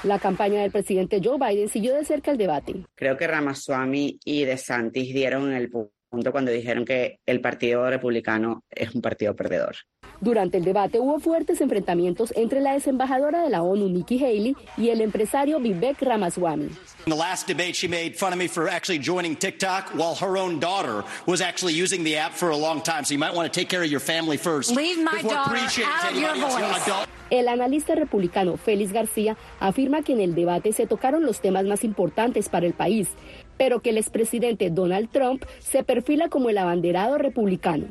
La 0.02 0.18
campaña 0.18 0.62
del 0.62 0.70
presidente 0.70 1.20
Joe 1.22 1.36
Biden 1.36 1.68
siguió 1.68 1.94
de 1.94 2.06
cerca 2.06 2.30
el 2.30 2.38
debate. 2.38 2.86
Creo 2.94 3.18
que 3.18 3.26
Ramaswamy 3.26 4.18
y 4.24 4.44
DeSantis 4.44 5.12
dieron 5.12 5.52
el 5.52 5.68
punto 5.68 6.32
cuando 6.32 6.50
dijeron 6.50 6.86
que 6.86 7.18
el 7.26 7.42
Partido 7.42 7.88
Republicano 7.90 8.64
es 8.70 8.94
un 8.94 9.02
partido 9.02 9.36
perdedor. 9.36 9.76
Durante 10.20 10.58
el 10.58 10.64
debate 10.64 11.00
hubo 11.00 11.18
fuertes 11.18 11.60
enfrentamientos 11.62 12.32
entre 12.36 12.60
la 12.60 12.76
exembajadora 12.76 13.42
de 13.42 13.48
la 13.48 13.62
ONU, 13.62 13.88
Nikki 13.88 14.18
Haley, 14.18 14.54
y 14.76 14.90
el 14.90 15.00
empresario 15.00 15.58
Vivek 15.60 16.02
Ramaswamy. 16.02 16.68
In 17.06 17.10
the 17.10 17.16
last 17.16 17.46
debate, 17.46 17.74
she 17.74 17.88
made 17.88 18.14
fun 18.14 18.34
of 18.34 18.38
me 18.38 18.46
for 18.46 18.68
actually 18.68 18.98
joining 18.98 19.34
TikTok 19.34 19.94
while 19.94 20.14
her 20.14 20.36
own 20.36 20.60
daughter 20.60 21.02
was 21.26 21.40
actually 21.40 21.72
using 21.72 22.04
the 22.04 22.18
app 22.18 22.34
for 22.34 22.50
a 22.50 22.56
long 22.56 22.82
time. 22.82 23.04
So 23.04 23.14
you 23.14 23.18
might 23.18 23.34
want 23.34 23.50
to 23.50 23.60
take 23.60 23.70
care 23.70 23.82
of 23.82 23.90
your 23.90 24.00
family 24.00 24.36
first. 24.36 24.76
Leave 24.76 25.02
my 25.02 25.22
daughter 25.22 25.56
out 25.56 26.10
of 26.10 26.16
your 26.16 26.34
voice. 26.34 27.06
El 27.30 27.48
analista 27.48 27.94
republicano 27.94 28.56
Félix 28.58 28.92
García 28.92 29.36
afirma 29.60 30.02
que 30.02 30.12
en 30.12 30.20
el 30.20 30.34
debate 30.34 30.72
se 30.72 30.86
tocaron 30.86 31.24
los 31.24 31.40
temas 31.40 31.64
más 31.64 31.84
importantes 31.84 32.48
para 32.48 32.66
el 32.66 32.74
país, 32.74 33.08
pero 33.56 33.80
que 33.80 33.90
el 33.90 33.98
expresidente 33.98 34.68
Donald 34.68 35.08
Trump 35.10 35.44
se 35.60 35.84
perfila 35.84 36.28
como 36.28 36.50
el 36.50 36.58
abanderado 36.58 37.18
republicano. 37.18 37.86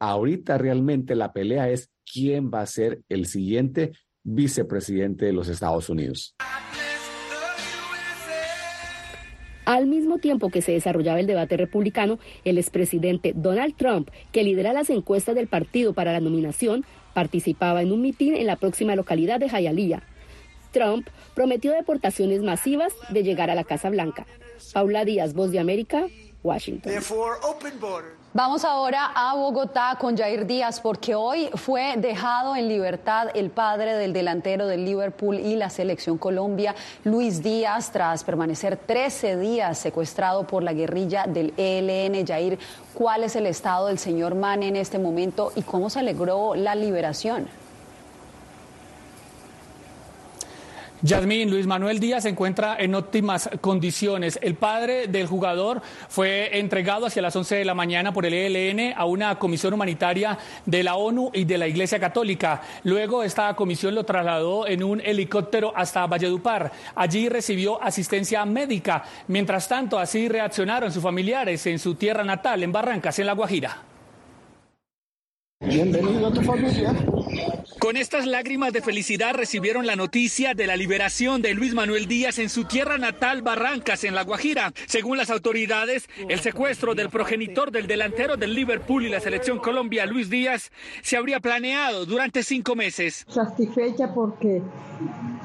Ahorita 0.00 0.56
realmente 0.56 1.14
la 1.14 1.32
pelea 1.34 1.68
es 1.68 1.90
quién 2.10 2.50
va 2.52 2.62
a 2.62 2.66
ser 2.66 3.02
el 3.10 3.26
siguiente 3.26 3.92
vicepresidente 4.22 5.26
de 5.26 5.34
los 5.34 5.46
Estados 5.48 5.90
Unidos. 5.90 6.34
Al 9.66 9.86
mismo 9.86 10.18
tiempo 10.18 10.48
que 10.48 10.62
se 10.62 10.72
desarrollaba 10.72 11.20
el 11.20 11.26
debate 11.26 11.58
republicano, 11.58 12.18
el 12.44 12.56
expresidente 12.56 13.34
Donald 13.36 13.76
Trump, 13.76 14.08
que 14.32 14.42
lidera 14.42 14.72
las 14.72 14.88
encuestas 14.88 15.34
del 15.34 15.48
partido 15.48 15.92
para 15.92 16.12
la 16.12 16.20
nominación, 16.20 16.84
participaba 17.12 17.82
en 17.82 17.92
un 17.92 18.00
mitin 18.00 18.34
en 18.34 18.46
la 18.46 18.56
próxima 18.56 18.96
localidad 18.96 19.38
de 19.38 19.48
Hialeah. 19.48 20.02
Trump 20.72 21.08
prometió 21.34 21.72
deportaciones 21.72 22.40
masivas 22.40 22.94
de 23.10 23.22
llegar 23.22 23.50
a 23.50 23.54
la 23.54 23.64
Casa 23.64 23.90
Blanca. 23.90 24.26
Paula 24.72 25.04
Díaz, 25.04 25.34
Voz 25.34 25.52
de 25.52 25.58
América, 25.58 26.06
Washington. 26.42 26.90
Vamos 28.32 28.64
ahora 28.64 29.10
a 29.12 29.34
Bogotá 29.34 29.96
con 29.98 30.16
Jair 30.16 30.46
Díaz 30.46 30.78
porque 30.78 31.16
hoy 31.16 31.50
fue 31.56 31.96
dejado 31.96 32.54
en 32.54 32.68
libertad 32.68 33.26
el 33.34 33.50
padre 33.50 33.96
del 33.96 34.12
delantero 34.12 34.68
del 34.68 34.84
Liverpool 34.84 35.40
y 35.40 35.56
la 35.56 35.68
selección 35.68 36.16
Colombia, 36.16 36.76
Luis 37.02 37.42
Díaz, 37.42 37.90
tras 37.90 38.22
permanecer 38.22 38.76
13 38.76 39.36
días 39.36 39.78
secuestrado 39.78 40.46
por 40.46 40.62
la 40.62 40.72
guerrilla 40.72 41.26
del 41.26 41.52
ELN. 41.56 42.24
Jair, 42.24 42.60
¿cuál 42.94 43.24
es 43.24 43.34
el 43.34 43.46
estado 43.46 43.88
del 43.88 43.98
señor 43.98 44.36
Mane 44.36 44.68
en 44.68 44.76
este 44.76 45.00
momento 45.00 45.50
y 45.56 45.62
cómo 45.62 45.90
se 45.90 46.04
logró 46.04 46.54
la 46.54 46.76
liberación? 46.76 47.48
Yasmín, 51.02 51.50
Luis 51.50 51.66
Manuel 51.66 51.98
Díaz 51.98 52.24
se 52.24 52.28
encuentra 52.28 52.76
en 52.78 52.94
óptimas 52.94 53.48
condiciones. 53.62 54.38
El 54.42 54.54
padre 54.54 55.06
del 55.06 55.26
jugador 55.26 55.80
fue 56.08 56.58
entregado 56.58 57.06
hacia 57.06 57.22
las 57.22 57.34
11 57.34 57.56
de 57.56 57.64
la 57.64 57.74
mañana 57.74 58.12
por 58.12 58.26
el 58.26 58.34
ELN 58.34 58.92
a 58.94 59.06
una 59.06 59.38
comisión 59.38 59.72
humanitaria 59.72 60.38
de 60.66 60.82
la 60.82 60.96
ONU 60.96 61.30
y 61.32 61.44
de 61.44 61.56
la 61.56 61.66
Iglesia 61.66 61.98
Católica. 61.98 62.60
Luego 62.84 63.22
esta 63.22 63.54
comisión 63.56 63.94
lo 63.94 64.04
trasladó 64.04 64.66
en 64.66 64.82
un 64.82 65.00
helicóptero 65.00 65.72
hasta 65.74 66.06
Valledupar. 66.06 66.70
Allí 66.94 67.30
recibió 67.30 67.82
asistencia 67.82 68.44
médica. 68.44 69.02
Mientras 69.28 69.68
tanto, 69.68 69.98
así 69.98 70.28
reaccionaron 70.28 70.92
sus 70.92 71.02
familiares 71.02 71.64
en 71.66 71.78
su 71.78 71.94
tierra 71.94 72.24
natal, 72.24 72.62
en 72.62 72.72
Barrancas, 72.72 73.18
en 73.18 73.26
La 73.26 73.32
Guajira. 73.32 73.84
Bienvenido 75.60 76.26
a 76.26 76.32
tu 76.32 76.42
familia. 76.42 76.94
Con 77.80 77.96
estas 77.96 78.26
lágrimas 78.26 78.74
de 78.74 78.82
felicidad 78.82 79.34
recibieron 79.34 79.86
la 79.86 79.96
noticia 79.96 80.52
de 80.52 80.66
la 80.66 80.76
liberación 80.76 81.40
de 81.40 81.54
Luis 81.54 81.72
Manuel 81.72 82.06
Díaz 82.06 82.38
en 82.38 82.50
su 82.50 82.64
tierra 82.64 82.98
natal, 82.98 83.40
Barrancas, 83.40 84.04
en 84.04 84.14
La 84.14 84.22
Guajira. 84.22 84.74
Según 84.86 85.16
las 85.16 85.30
autoridades, 85.30 86.06
el 86.28 86.40
secuestro 86.40 86.94
del 86.94 87.08
progenitor 87.08 87.70
del 87.70 87.86
delantero 87.86 88.36
del 88.36 88.54
Liverpool 88.54 89.06
y 89.06 89.08
la 89.08 89.18
selección 89.18 89.60
Colombia, 89.60 90.04
Luis 90.04 90.28
Díaz, 90.28 90.70
se 91.02 91.16
habría 91.16 91.40
planeado 91.40 92.04
durante 92.04 92.42
cinco 92.42 92.76
meses. 92.76 93.24
Satisfecha 93.26 94.12
porque 94.12 94.60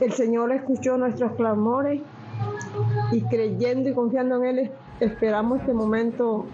el 0.02 0.12
Señor 0.12 0.52
escuchó 0.52 0.98
nuestros 0.98 1.38
clamores 1.38 2.02
y 3.14 3.22
creyendo 3.22 3.90
y 3.90 3.94
confiando 3.94 4.44
en 4.44 4.60
Él, 4.60 4.72
esperamos 5.00 5.60
este 5.60 5.74
momento 5.74 6.46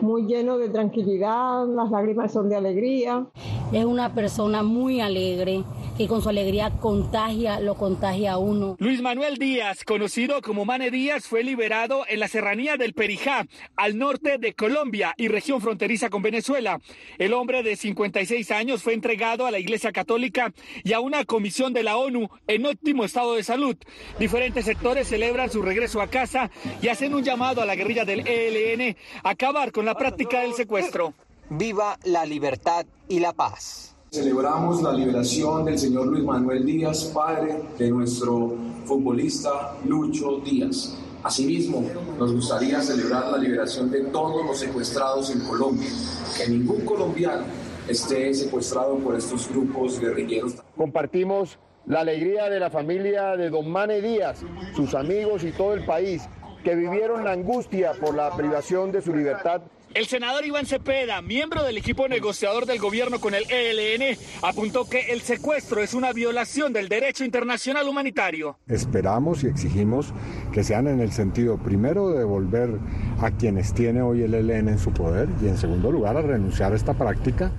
muy 0.00 0.26
lleno 0.26 0.58
de 0.58 0.68
tranquilidad, 0.68 1.66
las 1.66 1.90
lágrimas 1.90 2.32
son 2.32 2.48
de 2.48 2.56
alegría. 2.56 3.26
Es 3.72 3.84
una 3.84 4.14
persona 4.14 4.62
muy 4.62 5.00
alegre 5.00 5.64
que 5.96 6.08
con 6.08 6.20
su 6.22 6.28
alegría 6.28 6.70
contagia, 6.70 7.58
lo 7.58 7.74
contagia 7.74 8.32
a 8.32 8.38
uno. 8.38 8.76
Luis 8.78 9.00
Manuel 9.00 9.38
Díaz, 9.38 9.82
conocido 9.82 10.42
como 10.42 10.66
Mane 10.66 10.90
Díaz, 10.90 11.26
fue 11.26 11.42
liberado 11.42 12.04
en 12.06 12.20
la 12.20 12.28
serranía 12.28 12.76
del 12.76 12.92
Perijá, 12.92 13.46
al 13.76 13.96
norte 13.96 14.36
de 14.38 14.52
Colombia 14.52 15.14
y 15.16 15.28
región 15.28 15.62
fronteriza 15.62 16.10
con 16.10 16.20
Venezuela. 16.20 16.80
El 17.16 17.32
hombre 17.32 17.62
de 17.62 17.76
56 17.76 18.50
años 18.50 18.82
fue 18.82 18.92
entregado 18.92 19.46
a 19.46 19.50
la 19.50 19.58
Iglesia 19.58 19.90
Católica 19.90 20.52
y 20.84 20.92
a 20.92 21.00
una 21.00 21.24
comisión 21.24 21.72
de 21.72 21.82
la 21.82 21.96
ONU 21.96 22.28
en 22.46 22.66
óptimo 22.66 23.04
estado 23.04 23.34
de 23.34 23.42
salud. 23.42 23.76
Diferentes 24.18 24.66
sectores 24.66 25.08
celebran 25.08 25.50
su 25.50 25.62
regreso 25.62 26.02
a 26.02 26.08
casa 26.08 26.50
y 26.82 26.88
hacen 26.96 27.14
un 27.14 27.22
llamado 27.22 27.60
a 27.60 27.66
la 27.66 27.74
guerrilla 27.74 28.06
del 28.06 28.26
ELN 28.26 28.96
a 29.22 29.28
acabar 29.28 29.70
con 29.70 29.84
la 29.84 29.94
práctica 29.94 30.40
del 30.40 30.54
secuestro. 30.54 31.12
Viva 31.50 31.98
la 32.04 32.24
libertad 32.24 32.86
y 33.06 33.20
la 33.20 33.34
paz. 33.34 33.94
Celebramos 34.10 34.80
la 34.80 34.94
liberación 34.94 35.66
del 35.66 35.78
señor 35.78 36.06
Luis 36.06 36.24
Manuel 36.24 36.64
Díaz, 36.64 37.04
padre 37.14 37.60
de 37.76 37.90
nuestro 37.90 38.56
futbolista 38.86 39.76
Lucho 39.84 40.38
Díaz. 40.38 40.96
Asimismo, 41.22 41.84
nos 42.18 42.32
gustaría 42.32 42.80
celebrar 42.80 43.26
la 43.30 43.36
liberación 43.36 43.90
de 43.90 44.04
todos 44.04 44.46
los 44.46 44.58
secuestrados 44.58 45.28
en 45.28 45.40
Colombia. 45.40 45.90
Que 46.34 46.48
ningún 46.48 46.80
colombiano 46.86 47.44
esté 47.86 48.32
secuestrado 48.32 48.96
por 49.00 49.16
estos 49.16 49.50
grupos 49.50 50.00
guerrilleros. 50.00 50.54
Compartimos 50.74 51.58
la 51.84 52.00
alegría 52.00 52.48
de 52.48 52.58
la 52.58 52.70
familia 52.70 53.36
de 53.36 53.50
Don 53.50 53.70
Mane 53.70 54.00
Díaz, 54.00 54.40
sus 54.74 54.94
amigos 54.94 55.44
y 55.44 55.52
todo 55.52 55.74
el 55.74 55.84
país 55.84 56.26
que 56.66 56.74
vivieron 56.74 57.22
la 57.22 57.30
angustia 57.30 57.92
por 57.92 58.12
la 58.12 58.36
privación 58.36 58.90
de 58.90 59.00
su 59.00 59.14
libertad 59.14 59.62
el 59.94 60.06
senador 60.06 60.44
Iván 60.44 60.66
Cepeda, 60.66 61.22
miembro 61.22 61.62
del 61.62 61.78
equipo 61.78 62.06
negociador 62.06 62.66
del 62.66 62.78
gobierno 62.78 63.18
con 63.18 63.34
el 63.34 63.44
ELN, 63.50 64.18
apuntó 64.42 64.86
que 64.86 65.12
el 65.12 65.22
secuestro 65.22 65.80
es 65.80 65.94
una 65.94 66.12
violación 66.12 66.74
del 66.74 66.90
derecho 66.90 67.24
internacional 67.24 67.88
humanitario. 67.88 68.58
Esperamos 68.66 69.42
y 69.42 69.46
exigimos 69.46 70.12
que 70.52 70.64
sean 70.64 70.86
en 70.88 71.00
el 71.00 71.12
sentido, 71.12 71.56
primero, 71.56 72.10
de 72.10 72.18
devolver 72.18 72.78
a 73.22 73.30
quienes 73.30 73.72
tiene 73.72 74.02
hoy 74.02 74.22
el 74.22 74.34
ELN 74.34 74.68
en 74.68 74.78
su 74.78 74.92
poder 74.92 75.30
y, 75.40 75.46
en 75.46 75.56
segundo 75.56 75.90
lugar, 75.90 76.18
a 76.18 76.20
renunciar 76.20 76.74
a 76.74 76.76
esta 76.76 76.92
práctica 76.92 77.52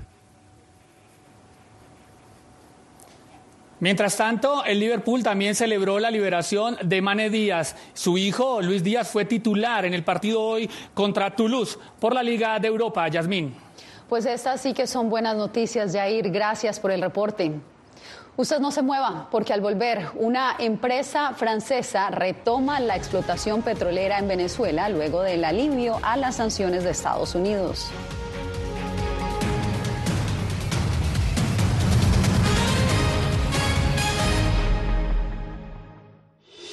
Mientras 3.79 4.17
tanto, 4.17 4.65
el 4.65 4.79
Liverpool 4.79 5.21
también 5.21 5.53
celebró 5.53 5.99
la 5.99 6.09
liberación 6.09 6.77
de 6.81 6.99
Mane 6.99 7.29
Díaz. 7.29 7.75
Su 7.93 8.17
hijo, 8.17 8.59
Luis 8.61 8.83
Díaz, 8.83 9.09
fue 9.09 9.23
titular 9.25 9.85
en 9.85 9.93
el 9.93 10.03
partido 10.03 10.41
hoy 10.41 10.67
contra 10.95 11.35
Toulouse 11.35 11.77
por 11.99 12.13
la 12.13 12.23
Liga 12.23 12.57
de 12.57 12.67
Europa. 12.67 13.07
Yasmín. 13.07 13.53
Pues 14.09 14.25
estas 14.25 14.61
sí 14.61 14.73
que 14.73 14.87
son 14.87 15.09
buenas 15.09 15.35
noticias, 15.35 15.93
Jair. 15.93 16.31
Gracias 16.31 16.79
por 16.79 16.91
el 16.91 17.01
reporte. 17.01 17.51
Usted 18.35 18.59
no 18.59 18.71
se 18.71 18.81
mueva, 18.81 19.27
porque 19.29 19.53
al 19.53 19.61
volver, 19.61 20.09
una 20.15 20.55
empresa 20.57 21.33
francesa 21.33 22.09
retoma 22.09 22.79
la 22.79 22.95
explotación 22.95 23.61
petrolera 23.61 24.17
en 24.17 24.27
Venezuela 24.27 24.89
luego 24.89 25.21
del 25.21 25.43
alivio 25.43 25.99
a 26.01 26.17
las 26.17 26.35
sanciones 26.35 26.83
de 26.83 26.91
Estados 26.91 27.35
Unidos. 27.35 27.91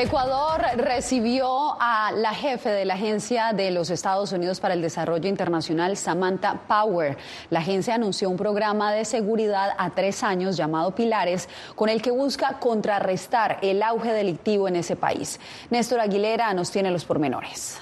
Ecuador 0.00 0.62
recibió 0.78 1.76
a 1.78 2.10
la 2.12 2.32
jefe 2.32 2.70
de 2.70 2.86
la 2.86 2.94
Agencia 2.94 3.52
de 3.52 3.70
los 3.70 3.90
Estados 3.90 4.32
Unidos 4.32 4.58
para 4.58 4.72
el 4.72 4.80
Desarrollo 4.80 5.28
Internacional, 5.28 5.94
Samantha 5.98 6.62
Power. 6.66 7.18
La 7.50 7.58
agencia 7.58 7.96
anunció 7.96 8.30
un 8.30 8.38
programa 8.38 8.94
de 8.94 9.04
seguridad 9.04 9.74
a 9.76 9.90
tres 9.90 10.22
años 10.22 10.56
llamado 10.56 10.94
Pilares, 10.94 11.50
con 11.74 11.90
el 11.90 12.00
que 12.00 12.10
busca 12.10 12.58
contrarrestar 12.58 13.58
el 13.60 13.82
auge 13.82 14.12
delictivo 14.14 14.68
en 14.68 14.76
ese 14.76 14.96
país. 14.96 15.38
Néstor 15.68 16.00
Aguilera 16.00 16.54
nos 16.54 16.70
tiene 16.70 16.90
los 16.90 17.04
pormenores. 17.04 17.78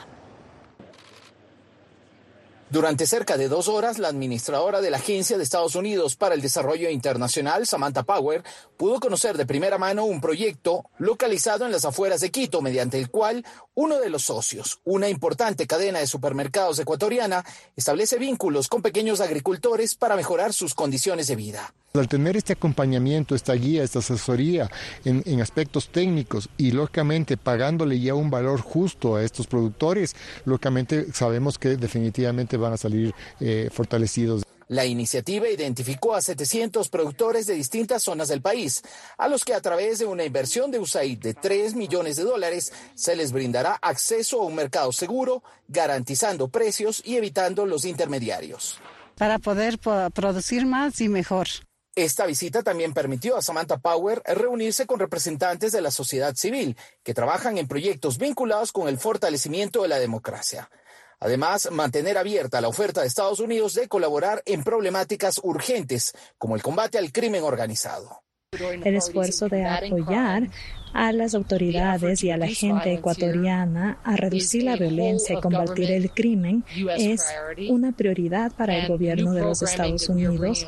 Durante 2.70 3.06
cerca 3.06 3.38
de 3.38 3.48
dos 3.48 3.66
horas, 3.66 3.98
la 3.98 4.08
administradora 4.08 4.82
de 4.82 4.90
la 4.90 4.98
Agencia 4.98 5.38
de 5.38 5.42
Estados 5.42 5.74
Unidos 5.74 6.16
para 6.16 6.34
el 6.34 6.42
Desarrollo 6.42 6.90
Internacional, 6.90 7.66
Samantha 7.66 8.02
Power, 8.02 8.42
pudo 8.76 9.00
conocer 9.00 9.38
de 9.38 9.46
primera 9.46 9.78
mano 9.78 10.04
un 10.04 10.20
proyecto 10.20 10.84
localizado 10.98 11.64
en 11.64 11.72
las 11.72 11.86
afueras 11.86 12.20
de 12.20 12.30
Quito, 12.30 12.60
mediante 12.60 12.98
el 12.98 13.08
cual 13.08 13.42
uno 13.74 13.98
de 13.98 14.10
los 14.10 14.24
socios, 14.24 14.80
una 14.84 15.08
importante 15.08 15.66
cadena 15.66 16.00
de 16.00 16.06
supermercados 16.06 16.78
ecuatoriana, 16.78 17.42
establece 17.74 18.18
vínculos 18.18 18.68
con 18.68 18.82
pequeños 18.82 19.22
agricultores 19.22 19.94
para 19.94 20.14
mejorar 20.14 20.52
sus 20.52 20.74
condiciones 20.74 21.26
de 21.28 21.36
vida. 21.36 21.72
Al 21.94 22.06
tener 22.06 22.36
este 22.36 22.52
acompañamiento, 22.52 23.34
esta 23.34 23.54
guía, 23.54 23.82
esta 23.82 24.00
asesoría 24.00 24.70
en, 25.06 25.40
aspectos 25.40 25.88
técnicos 25.88 26.50
y 26.58 26.72
lógicamente 26.72 27.38
pagándole 27.38 27.98
ya 27.98 28.14
un 28.14 28.30
valor 28.30 28.60
justo 28.60 29.16
a 29.16 29.24
estos 29.24 29.46
productores, 29.46 30.14
lógicamente 30.44 31.10
sabemos 31.14 31.58
que 31.58 31.76
definitivamente 31.76 32.57
van 32.60 32.72
a 32.72 32.76
salir 32.76 33.14
eh, 33.40 33.68
fortalecidos. 33.72 34.44
La 34.68 34.84
iniciativa 34.84 35.48
identificó 35.48 36.14
a 36.14 36.20
700 36.20 36.90
productores 36.90 37.46
de 37.46 37.54
distintas 37.54 38.02
zonas 38.02 38.28
del 38.28 38.42
país, 38.42 38.82
a 39.16 39.26
los 39.26 39.42
que 39.44 39.54
a 39.54 39.62
través 39.62 39.98
de 39.98 40.04
una 40.04 40.24
inversión 40.24 40.70
de 40.70 40.78
USAID 40.78 41.18
de 41.18 41.32
3 41.32 41.74
millones 41.74 42.16
de 42.16 42.24
dólares 42.24 42.72
se 42.94 43.16
les 43.16 43.32
brindará 43.32 43.78
acceso 43.80 44.42
a 44.42 44.44
un 44.44 44.54
mercado 44.54 44.92
seguro, 44.92 45.42
garantizando 45.68 46.48
precios 46.48 47.02
y 47.02 47.16
evitando 47.16 47.64
los 47.64 47.86
intermediarios. 47.86 48.78
Para 49.16 49.38
poder 49.38 49.78
producir 49.78 50.66
más 50.66 51.00
y 51.00 51.08
mejor. 51.08 51.48
Esta 51.94 52.26
visita 52.26 52.62
también 52.62 52.92
permitió 52.92 53.36
a 53.36 53.42
Samantha 53.42 53.78
Power 53.78 54.22
reunirse 54.24 54.86
con 54.86 55.00
representantes 55.00 55.72
de 55.72 55.80
la 55.80 55.90
sociedad 55.90 56.34
civil 56.36 56.76
que 57.02 57.14
trabajan 57.14 57.58
en 57.58 57.66
proyectos 57.66 58.18
vinculados 58.18 58.70
con 58.70 58.86
el 58.86 58.98
fortalecimiento 58.98 59.82
de 59.82 59.88
la 59.88 59.98
democracia. 59.98 60.70
Además, 61.20 61.68
mantener 61.72 62.16
abierta 62.16 62.60
la 62.60 62.68
oferta 62.68 63.00
de 63.00 63.08
Estados 63.08 63.40
Unidos 63.40 63.74
de 63.74 63.88
colaborar 63.88 64.42
en 64.46 64.62
problemáticas 64.62 65.40
urgentes 65.42 66.12
como 66.38 66.54
el 66.54 66.62
combate 66.62 66.98
al 66.98 67.12
crimen 67.12 67.42
organizado. 67.42 68.22
El 68.52 68.96
esfuerzo 68.96 69.48
de 69.48 69.66
apoyar 69.66 70.48
a 70.94 71.12
las 71.12 71.34
autoridades 71.34 72.24
y 72.24 72.30
a 72.30 72.38
la 72.38 72.46
gente 72.46 72.94
ecuatoriana 72.94 74.00
a 74.04 74.16
reducir 74.16 74.62
la 74.62 74.76
violencia 74.76 75.36
y 75.36 75.40
combatir 75.40 75.90
el 75.90 76.10
crimen 76.12 76.64
es 76.96 77.26
una 77.68 77.92
prioridad 77.92 78.52
para 78.52 78.78
el 78.78 78.88
gobierno 78.88 79.34
de 79.34 79.42
los 79.42 79.60
Estados 79.62 80.08
Unidos. 80.08 80.66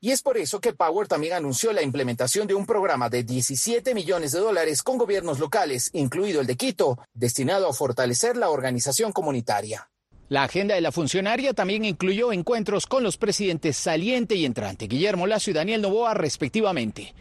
Y 0.00 0.12
es 0.12 0.22
por 0.22 0.38
eso 0.38 0.60
que 0.60 0.72
Power 0.72 1.08
también 1.08 1.32
anunció 1.32 1.72
la 1.72 1.82
implementación 1.82 2.46
de 2.46 2.54
un 2.54 2.66
programa 2.66 3.08
de 3.08 3.24
17 3.24 3.94
millones 3.94 4.30
de 4.30 4.38
dólares 4.38 4.84
con 4.84 4.96
gobiernos 4.96 5.40
locales, 5.40 5.90
incluido 5.92 6.40
el 6.40 6.46
de 6.46 6.56
Quito, 6.56 7.00
destinado 7.14 7.68
a 7.68 7.72
fortalecer 7.72 8.36
la 8.36 8.50
organización 8.50 9.10
comunitaria. 9.10 9.90
La 10.28 10.44
agenda 10.44 10.76
de 10.76 10.82
la 10.82 10.92
funcionaria 10.92 11.52
también 11.52 11.84
incluyó 11.84 12.32
encuentros 12.32 12.86
con 12.86 13.02
los 13.02 13.16
presidentes 13.16 13.76
saliente 13.76 14.36
y 14.36 14.44
entrante, 14.44 14.86
Guillermo 14.86 15.26
Lazo 15.26 15.50
y 15.50 15.54
Daniel 15.54 15.82
Novoa, 15.82 16.14
respectivamente. 16.14 17.12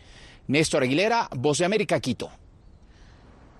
Néstor 0.45 0.83
Aguilera, 0.83 1.29
Voz 1.35 1.57
de 1.57 1.65
América, 1.65 1.99
Quito. 1.99 2.29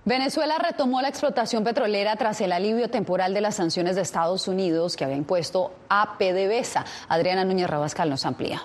Venezuela 0.04 0.58
retomó 0.58 1.02
la 1.02 1.08
explotación 1.08 1.64
petrolera 1.64 2.14
tras 2.14 2.40
el 2.40 2.52
alivio 2.52 2.88
temporal 2.88 3.34
de 3.34 3.40
las 3.40 3.56
sanciones 3.56 3.96
de 3.96 4.02
Estados 4.02 4.46
Unidos 4.46 4.96
que 4.96 5.04
había 5.04 5.16
impuesto 5.16 5.74
a 5.88 6.16
PDVSA. 6.18 6.84
Adriana 7.08 7.44
Núñez 7.44 7.68
Rabascal 7.68 8.08
nos 8.08 8.24
amplía. 8.24 8.62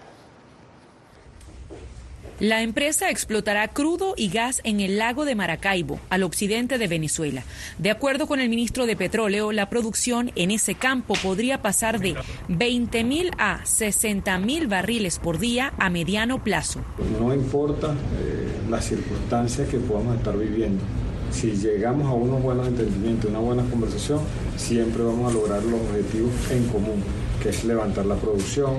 La 2.39 2.63
empresa 2.63 3.09
explotará 3.09 3.67
crudo 3.67 4.15
y 4.17 4.29
gas 4.29 4.59
en 4.63 4.79
el 4.79 4.97
lago 4.97 5.23
de 5.23 5.35
Maracaibo, 5.35 5.99
al 6.09 6.23
occidente 6.23 6.77
de 6.77 6.87
Venezuela. 6.87 7.43
De 7.77 7.91
acuerdo 7.91 8.25
con 8.27 8.39
el 8.39 8.49
ministro 8.49 8.85
de 8.87 8.95
Petróleo, 8.95 9.51
la 9.51 9.69
producción 9.69 10.31
en 10.35 10.49
ese 10.49 10.73
campo 10.73 11.13
podría 11.21 11.61
pasar 11.61 11.99
de 11.99 12.15
20 12.47 13.03
mil 13.03 13.31
a 13.37 13.63
60 13.65 14.37
mil 14.39 14.67
barriles 14.67 15.19
por 15.19 15.37
día 15.37 15.73
a 15.77 15.89
mediano 15.89 16.43
plazo. 16.43 16.81
No 17.19 17.33
importa 17.33 17.91
eh, 17.91 18.47
las 18.69 18.85
circunstancias 18.85 19.69
que 19.69 19.77
podamos 19.77 20.17
estar 20.17 20.35
viviendo. 20.35 20.83
Si 21.31 21.51
llegamos 21.51 22.07
a 22.07 22.13
unos 22.13 22.41
buenos 22.41 22.67
entendimientos, 22.67 23.29
una 23.29 23.39
buena 23.39 23.63
conversación, 23.63 24.19
siempre 24.57 25.03
vamos 25.03 25.31
a 25.31 25.33
lograr 25.33 25.63
los 25.63 25.79
objetivos 25.81 26.31
en 26.51 26.67
común, 26.67 27.03
que 27.41 27.49
es 27.49 27.63
levantar 27.63 28.05
la 28.05 28.15
producción, 28.15 28.77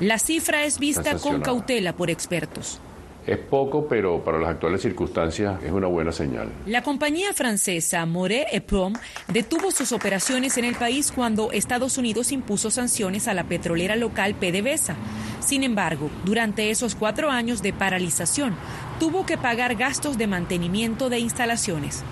la 0.00 0.18
cifra 0.18 0.64
es 0.64 0.78
vista 0.78 1.18
con 1.18 1.40
cautela 1.40 1.92
por 1.92 2.10
expertos. 2.10 2.80
Es 3.26 3.36
poco, 3.36 3.86
pero 3.86 4.24
para 4.24 4.38
las 4.38 4.48
actuales 4.48 4.80
circunstancias 4.80 5.62
es 5.62 5.70
una 5.70 5.86
buena 5.86 6.12
señal. 6.12 6.48
La 6.64 6.82
compañía 6.82 7.34
francesa 7.34 8.06
Moret 8.06 8.46
et 8.52 8.64
Prom 8.64 8.94
detuvo 9.30 9.70
sus 9.70 9.92
operaciones 9.92 10.56
en 10.56 10.64
el 10.64 10.76
país 10.76 11.12
cuando 11.12 11.52
Estados 11.52 11.98
Unidos 11.98 12.32
impuso 12.32 12.70
sanciones 12.70 13.28
a 13.28 13.34
la 13.34 13.44
petrolera 13.44 13.96
local 13.96 14.34
PDVSA. 14.34 14.96
Sin 15.40 15.62
embargo, 15.62 16.10
durante 16.24 16.70
esos 16.70 16.94
cuatro 16.94 17.30
años 17.30 17.60
de 17.60 17.74
paralización, 17.74 18.54
tuvo 18.98 19.26
que 19.26 19.36
pagar 19.36 19.74
gastos 19.74 20.16
de 20.16 20.26
mantenimiento 20.26 21.10
de 21.10 21.18
instalaciones. 21.18 22.04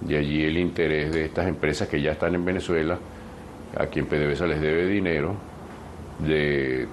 De 0.00 0.16
allí 0.16 0.44
el 0.44 0.56
interés 0.56 1.12
de 1.12 1.26
estas 1.26 1.46
empresas 1.46 1.88
que 1.88 2.00
ya 2.00 2.12
están 2.12 2.34
en 2.34 2.46
Venezuela, 2.46 2.98
a 3.76 3.86
quien 3.88 4.06
PDVSA 4.06 4.46
les 4.46 4.62
debe 4.62 4.86
dinero, 4.86 5.34
de 6.20 6.88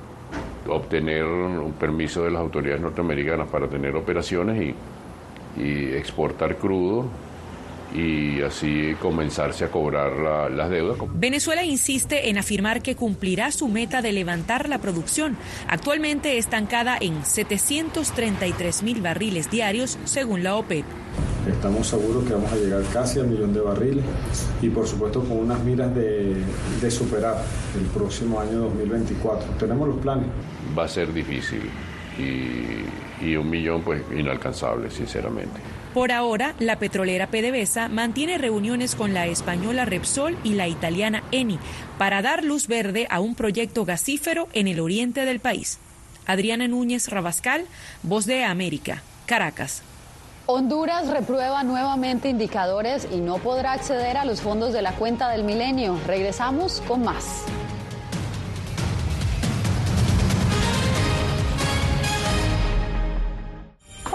obtener 0.68 1.24
un 1.26 1.74
permiso 1.74 2.24
de 2.24 2.32
las 2.32 2.42
autoridades 2.42 2.82
norteamericanas 2.82 3.48
para 3.50 3.68
tener 3.68 3.96
operaciones 3.96 4.62
y, 4.62 5.62
y 5.62 5.94
exportar 5.94 6.58
crudo 6.58 7.06
y 7.94 8.42
así 8.42 8.96
comenzarse 9.02 9.66
a 9.66 9.72
cobrar 9.72 10.50
las 10.52 10.70
deudas. 10.70 10.98
Venezuela 11.14 11.64
insiste 11.64 12.30
en 12.30 12.38
afirmar 12.38 12.82
que 12.82 12.96
cumplirá 12.96 13.52
su 13.52 13.68
meta 13.68 14.02
de 14.02 14.12
levantar 14.12 14.70
la 14.70 14.80
producción, 14.80 15.38
actualmente 15.68 16.38
estancada 16.38 16.98
en 17.00 17.24
733 17.24 18.84
mil 18.84 19.02
barriles 19.02 19.50
diarios, 19.50 19.98
según 20.06 20.44
la 20.44 20.56
OPEP. 20.56 20.86
Estamos 21.50 21.88
seguros 21.88 22.26
que 22.26 22.34
vamos 22.34 22.52
a 22.52 22.56
llegar 22.56 22.82
casi 22.92 23.20
al 23.20 23.28
millón 23.28 23.54
de 23.54 23.62
barriles 23.62 24.04
y 24.62 24.70
por 24.70 24.88
supuesto 24.88 25.22
con 25.22 25.38
unas 25.38 25.64
miras 25.64 25.94
de, 25.94 26.36
de 26.82 26.92
superar 26.92 27.44
el 27.78 27.86
próximo 27.88 28.40
año 28.40 28.62
2024. 28.62 29.52
Tenemos 29.60 29.88
los 29.88 29.98
planes. 30.00 30.26
Va 30.78 30.86
a 30.86 30.88
ser 30.88 31.14
difícil 31.14 31.62
y, 32.18 33.05
y 33.22 33.36
un 33.36 33.50
millón 33.50 33.82
pues 33.82 34.04
inalcanzable, 34.16 34.90
sinceramente. 34.92 35.60
Por 35.94 36.12
ahora, 36.12 36.56
la 36.60 36.78
petrolera 36.78 37.28
PDVSA 37.28 37.88
mantiene 37.88 38.38
reuniones 38.38 38.96
con 38.96 39.14
la 39.14 39.28
española 39.28 39.86
Repsol 39.86 40.38
y 40.44 40.54
la 40.54 40.68
italiana 40.68 41.24
Eni 41.32 41.58
para 41.98 42.22
dar 42.22 42.44
luz 42.44 42.68
verde 42.68 43.08
a 43.10 43.22
un 43.22 43.34
proyecto 43.34 43.86
gasífero 43.86 44.50
en 44.52 44.68
el 44.68 44.82
oriente 44.82 45.24
del 45.24 45.40
país. 45.40 45.80
Adriana 46.26 46.68
Núñez 46.68 47.08
Rabascal, 47.08 47.66
Voz 48.04 48.26
de 48.26 48.44
América, 48.44 49.04
Caracas. 49.26 49.84
Honduras 50.48 51.08
reprueba 51.08 51.64
nuevamente 51.64 52.30
indicadores 52.30 53.08
y 53.12 53.18
no 53.18 53.38
podrá 53.38 53.72
acceder 53.72 54.18
a 54.18 54.26
los 54.26 54.42
fondos 54.42 54.74
de 54.74 54.82
la 54.82 54.92
cuenta 54.92 55.30
del 55.30 55.44
milenio. 55.44 55.98
Regresamos 56.06 56.84
con 56.88 57.04
más. 57.04 57.46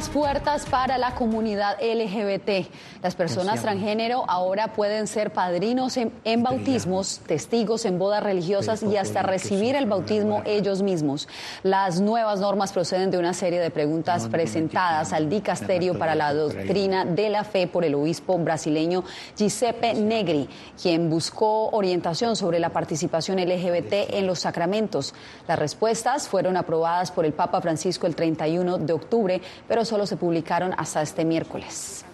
Más 0.00 0.08
puertas 0.08 0.64
para 0.64 0.96
la 0.96 1.14
comunidad 1.14 1.76
LGBT. 1.78 2.72
Las 3.02 3.14
personas 3.14 3.60
transgénero 3.60 4.24
ahora 4.28 4.72
pueden 4.72 5.06
ser 5.06 5.30
padrinos 5.30 5.98
en, 5.98 6.10
en, 6.24 6.42
bautismos, 6.42 7.20
testigos 7.26 7.84
en 7.84 7.98
bodas 7.98 8.22
religiosas 8.22 8.82
y 8.82 8.96
hasta 8.96 9.20
recibir 9.22 9.76
el 9.76 9.84
bautismo 9.84 10.40
ellos 10.46 10.80
mismos. 10.80 11.28
Las 11.62 12.00
nuevas 12.00 12.40
normas 12.40 12.72
proceden 12.72 13.10
de 13.10 13.18
una 13.18 13.34
serie 13.34 13.60
de 13.60 13.70
preguntas 13.70 14.26
presentadas 14.28 15.12
al 15.12 15.28
Dicasterio 15.28 15.98
para 15.98 16.14
la 16.14 16.32
Doctrina 16.32 17.04
de 17.04 17.28
la 17.28 17.44
Fe 17.44 17.66
por 17.66 17.84
el 17.84 17.94
obispo 17.94 18.38
brasileño 18.38 19.04
Giuseppe 19.36 19.92
Negri, 19.92 20.48
quien 20.80 21.10
buscó 21.10 21.68
orientación 21.72 22.36
sobre 22.36 22.58
la 22.58 22.70
participación 22.70 23.38
LGBT 23.38 24.14
en 24.14 24.26
los 24.26 24.38
sacramentos. 24.38 25.12
Las 25.46 25.58
respuestas 25.58 26.26
fueron 26.26 26.56
aprobadas 26.56 27.10
por 27.10 27.26
el 27.26 27.34
Papa 27.34 27.60
Francisco 27.60 28.06
el 28.06 28.16
31 28.16 28.78
de 28.78 28.92
octubre, 28.94 29.42
pero 29.68 29.84
solo 29.90 30.06
se 30.06 30.16
publicaron 30.16 30.72
hasta 30.78 31.02
este 31.02 31.24
miércoles. 31.24 32.04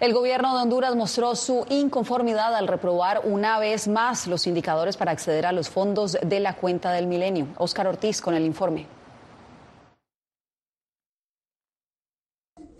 El 0.00 0.12
gobierno 0.12 0.54
de 0.54 0.62
Honduras 0.62 0.94
mostró 0.94 1.34
su 1.34 1.64
inconformidad 1.70 2.54
al 2.54 2.68
reprobar 2.68 3.22
una 3.24 3.58
vez 3.58 3.88
más 3.88 4.26
los 4.26 4.46
indicadores 4.46 4.96
para 4.96 5.10
acceder 5.10 5.46
a 5.46 5.52
los 5.52 5.70
fondos 5.70 6.18
de 6.24 6.40
la 6.40 6.54
cuenta 6.54 6.92
del 6.92 7.06
milenio. 7.06 7.48
Óscar 7.56 7.88
Ortiz 7.88 8.20
con 8.20 8.34
el 8.34 8.44
informe. 8.44 8.86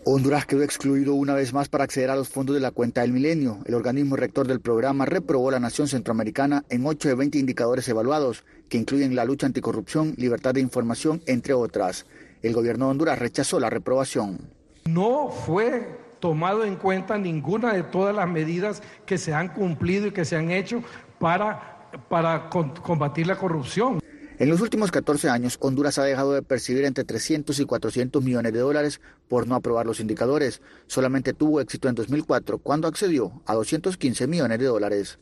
Honduras 0.05 0.45
quedó 0.45 0.63
excluido 0.63 1.13
una 1.13 1.35
vez 1.35 1.51
más 1.51 1.67
para 1.67 1.83
acceder 1.83 2.09
a 2.09 2.15
los 2.15 2.29
fondos 2.29 2.55
de 2.55 2.61
la 2.61 2.71
cuenta 2.71 3.01
del 3.01 3.11
milenio. 3.11 3.59
El 3.65 3.75
organismo 3.75 4.15
rector 4.15 4.47
del 4.47 4.61
programa 4.61 5.05
reprobó 5.05 5.51
la 5.51 5.59
nación 5.59 5.87
centroamericana 5.87 6.63
en 6.69 6.85
8 6.85 7.09
de 7.09 7.15
20 7.15 7.37
indicadores 7.37 7.87
evaluados, 7.89 8.45
que 8.69 8.77
incluyen 8.77 9.15
la 9.15 9.25
lucha 9.25 9.45
anticorrupción, 9.45 10.13
libertad 10.15 10.53
de 10.53 10.61
información, 10.61 11.21
entre 11.25 11.53
otras. 11.53 12.05
El 12.41 12.53
gobierno 12.53 12.85
de 12.85 12.91
Honduras 12.91 13.19
rechazó 13.19 13.59
la 13.59 13.69
reprobación. 13.69 14.39
No 14.85 15.29
fue 15.29 15.99
tomado 16.19 16.63
en 16.63 16.75
cuenta 16.75 17.17
ninguna 17.17 17.73
de 17.73 17.83
todas 17.83 18.15
las 18.15 18.29
medidas 18.29 18.81
que 19.05 19.17
se 19.17 19.33
han 19.33 19.49
cumplido 19.49 20.07
y 20.07 20.11
que 20.11 20.25
se 20.25 20.35
han 20.35 20.51
hecho 20.51 20.83
para, 21.19 21.89
para 22.07 22.49
combatir 22.49 23.27
la 23.27 23.37
corrupción. 23.37 23.99
En 24.39 24.49
los 24.49 24.61
últimos 24.61 24.89
14 24.89 25.29
años, 25.29 25.57
Honduras 25.59 25.97
ha 25.97 26.03
dejado 26.03 26.31
de 26.31 26.41
percibir 26.41 26.85
entre 26.85 27.03
300 27.03 27.59
y 27.59 27.65
400 27.65 28.23
millones 28.23 28.53
de 28.53 28.59
dólares 28.59 29.01
por 29.27 29.45
no 29.45 29.55
aprobar 29.55 29.85
los 29.85 29.99
indicadores. 29.99 30.61
Solamente 30.87 31.33
tuvo 31.33 31.59
éxito 31.59 31.89
en 31.89 31.95
2004, 31.95 32.57
cuando 32.57 32.87
accedió 32.87 33.41
a 33.45 33.53
215 33.55 34.27
millones 34.27 34.59
de 34.59 34.65
dólares. 34.65 35.19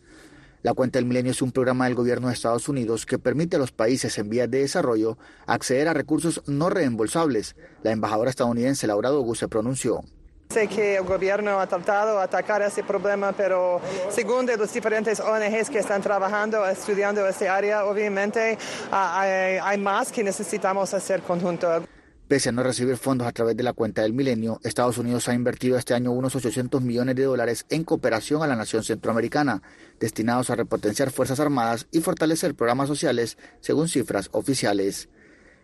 La 0.64 0.74
Cuenta 0.74 0.98
del 0.98 1.06
Milenio 1.06 1.32
es 1.32 1.44
un 1.44 1.52
programa 1.52 1.86
del 1.86 1.94
gobierno 1.94 2.28
de 2.28 2.34
Estados 2.34 2.68
Unidos 2.68 3.06
que 3.06 3.20
permite 3.20 3.58
a 3.58 3.60
los 3.60 3.72
países 3.72 4.18
en 4.18 4.30
vías 4.30 4.50
de 4.50 4.62
desarrollo 4.62 5.18
acceder 5.46 5.88
a 5.88 5.94
recursos 5.94 6.42
no 6.48 6.72
reembolsables. 6.72 7.56
La 7.84 7.92
embajadora 7.92 8.32
estadounidense 8.32 8.88
Laura 8.88 9.10
Dogu 9.10 9.36
se 9.36 9.48
pronunció. 9.48 10.02
Sé 10.50 10.68
que 10.68 10.96
el 10.96 11.04
gobierno 11.04 11.60
ha 11.60 11.68
tratado 11.68 12.18
de 12.18 12.24
atacar 12.24 12.62
ese 12.64 12.84
problema, 12.84 13.34
pero 13.34 13.82
según 14.10 14.48
los 14.48 14.74
diferentes 14.74 15.20
ONGs 15.20 15.70
que 15.70 15.80
están 15.80 16.02
trabajando, 16.02 16.66
estudiando 16.66 17.28
este 17.28 17.50
área, 17.50 17.86
obviamente 17.86 18.58
ah, 18.92 19.20
hay, 19.20 19.60
hay 19.62 19.78
más 19.78 20.12
que 20.12 20.24
necesitamos 20.24 20.92
hacer 20.94 21.22
conjunto. 21.22 21.84
Pese 22.28 22.50
a 22.50 22.52
no 22.52 22.62
recibir 22.62 22.98
fondos 22.98 23.26
a 23.26 23.32
través 23.32 23.56
de 23.56 23.64
la 23.64 23.72
cuenta 23.72 24.02
del 24.02 24.12
milenio, 24.12 24.60
Estados 24.64 24.98
Unidos 24.98 25.30
ha 25.30 25.34
invertido 25.34 25.78
este 25.78 25.94
año 25.94 26.12
unos 26.12 26.36
800 26.36 26.82
millones 26.82 27.16
de 27.16 27.24
dólares 27.24 27.66
en 27.70 27.86
cooperación 27.86 28.44
a 28.44 28.48
la 28.48 28.58
nación 28.58 28.84
centroamericana, 28.84 29.62
destinados 29.98 30.50
a 30.50 30.56
repotenciar 30.56 31.10
Fuerzas 31.12 31.40
Armadas 31.40 31.88
y 31.90 32.02
fortalecer 32.02 32.54
programas 32.54 32.90
sociales, 32.90 33.38
según 33.62 33.88
cifras 33.88 34.28
oficiales. 34.34 35.08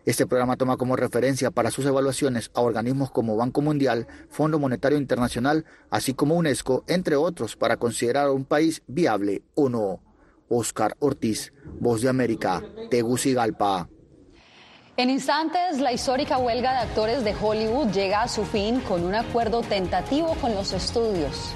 Este 0.06 0.26
programa 0.26 0.56
toma 0.56 0.78
como 0.78 0.96
referencia 0.96 1.52
para 1.52 1.70
sus 1.70 1.86
evaluaciones 1.86 2.50
a 2.54 2.62
organismos 2.62 3.12
como 3.12 3.36
Banco 3.36 3.62
Mundial, 3.62 4.08
Fondo 4.30 4.58
Monetario 4.58 4.98
Internacional, 4.98 5.66
así 5.90 6.14
como 6.14 6.36
UNESCO, 6.36 6.86
entre 6.88 7.18
otros, 7.18 7.58
para 7.58 7.76
considerar 7.76 8.30
un 8.30 8.46
país 8.46 8.84
viable 8.88 9.44
o 9.54 9.68
no. 9.68 10.02
Oscar 10.48 10.96
Ortiz, 11.00 11.52
Voz 11.82 12.02
de 12.02 12.08
América, 12.08 12.64
Tegucigalpa. 12.90 13.90
En 14.96 15.10
instantes, 15.10 15.80
la 15.80 15.92
histórica 15.92 16.38
huelga 16.38 16.72
de 16.74 16.78
actores 16.78 17.24
de 17.24 17.34
Hollywood 17.34 17.88
llega 17.88 18.22
a 18.22 18.28
su 18.28 18.46
fin 18.46 18.80
con 18.82 19.04
un 19.04 19.16
acuerdo 19.16 19.62
tentativo 19.62 20.36
con 20.40 20.54
los 20.54 20.72
estudios. 20.72 21.56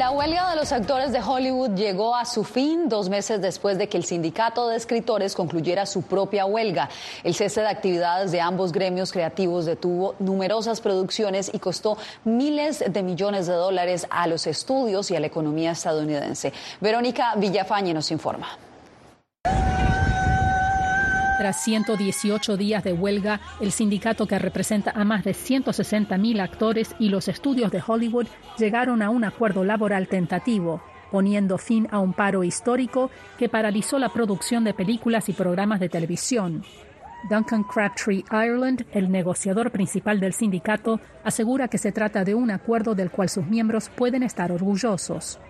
La 0.00 0.12
huelga 0.12 0.48
de 0.48 0.56
los 0.56 0.72
actores 0.72 1.12
de 1.12 1.20
Hollywood 1.20 1.74
llegó 1.74 2.16
a 2.16 2.24
su 2.24 2.42
fin 2.42 2.88
dos 2.88 3.10
meses 3.10 3.42
después 3.42 3.76
de 3.76 3.86
que 3.90 3.98
el 3.98 4.04
sindicato 4.04 4.66
de 4.66 4.76
escritores 4.76 5.34
concluyera 5.34 5.84
su 5.84 6.00
propia 6.00 6.46
huelga. 6.46 6.88
El 7.22 7.34
cese 7.34 7.60
de 7.60 7.68
actividades 7.68 8.32
de 8.32 8.40
ambos 8.40 8.72
gremios 8.72 9.12
creativos 9.12 9.66
detuvo 9.66 10.14
numerosas 10.18 10.80
producciones 10.80 11.50
y 11.52 11.58
costó 11.58 11.98
miles 12.24 12.82
de 12.90 13.02
millones 13.02 13.46
de 13.46 13.52
dólares 13.52 14.06
a 14.08 14.26
los 14.26 14.46
estudios 14.46 15.10
y 15.10 15.16
a 15.16 15.20
la 15.20 15.26
economía 15.26 15.72
estadounidense. 15.72 16.54
Verónica 16.80 17.34
Villafañe 17.36 17.92
nos 17.92 18.10
informa. 18.10 18.56
Tras 21.40 21.62
118 21.62 22.58
días 22.58 22.84
de 22.84 22.92
huelga, 22.92 23.40
el 23.62 23.72
sindicato 23.72 24.26
que 24.26 24.38
representa 24.38 24.90
a 24.90 25.04
más 25.04 25.24
de 25.24 25.30
160.000 25.30 26.38
actores 26.38 26.94
y 26.98 27.08
los 27.08 27.28
estudios 27.28 27.72
de 27.72 27.82
Hollywood 27.86 28.26
llegaron 28.58 29.00
a 29.00 29.08
un 29.08 29.24
acuerdo 29.24 29.64
laboral 29.64 30.06
tentativo, 30.06 30.82
poniendo 31.10 31.56
fin 31.56 31.88
a 31.92 31.98
un 31.98 32.12
paro 32.12 32.44
histórico 32.44 33.10
que 33.38 33.48
paralizó 33.48 33.98
la 33.98 34.10
producción 34.10 34.64
de 34.64 34.74
películas 34.74 35.30
y 35.30 35.32
programas 35.32 35.80
de 35.80 35.88
televisión. 35.88 36.62
Duncan 37.30 37.64
Crabtree 37.64 38.22
Ireland, 38.30 38.84
el 38.92 39.10
negociador 39.10 39.70
principal 39.70 40.20
del 40.20 40.34
sindicato, 40.34 41.00
asegura 41.24 41.68
que 41.68 41.78
se 41.78 41.90
trata 41.90 42.22
de 42.22 42.34
un 42.34 42.50
acuerdo 42.50 42.94
del 42.94 43.10
cual 43.10 43.30
sus 43.30 43.46
miembros 43.46 43.88
pueden 43.88 44.22
estar 44.22 44.52
orgullosos. 44.52 45.40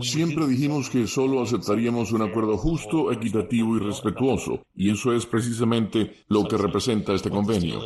Siempre 0.00 0.46
dijimos 0.46 0.90
que 0.90 1.06
solo 1.06 1.42
aceptaríamos 1.42 2.12
un 2.12 2.22
acuerdo 2.22 2.56
justo, 2.56 3.12
equitativo 3.12 3.76
y 3.76 3.80
respetuoso, 3.80 4.64
y 4.74 4.90
eso 4.90 5.12
es 5.12 5.26
precisamente 5.26 6.24
lo 6.28 6.44
que 6.44 6.56
representa 6.56 7.12
este 7.12 7.30
convenio. 7.30 7.80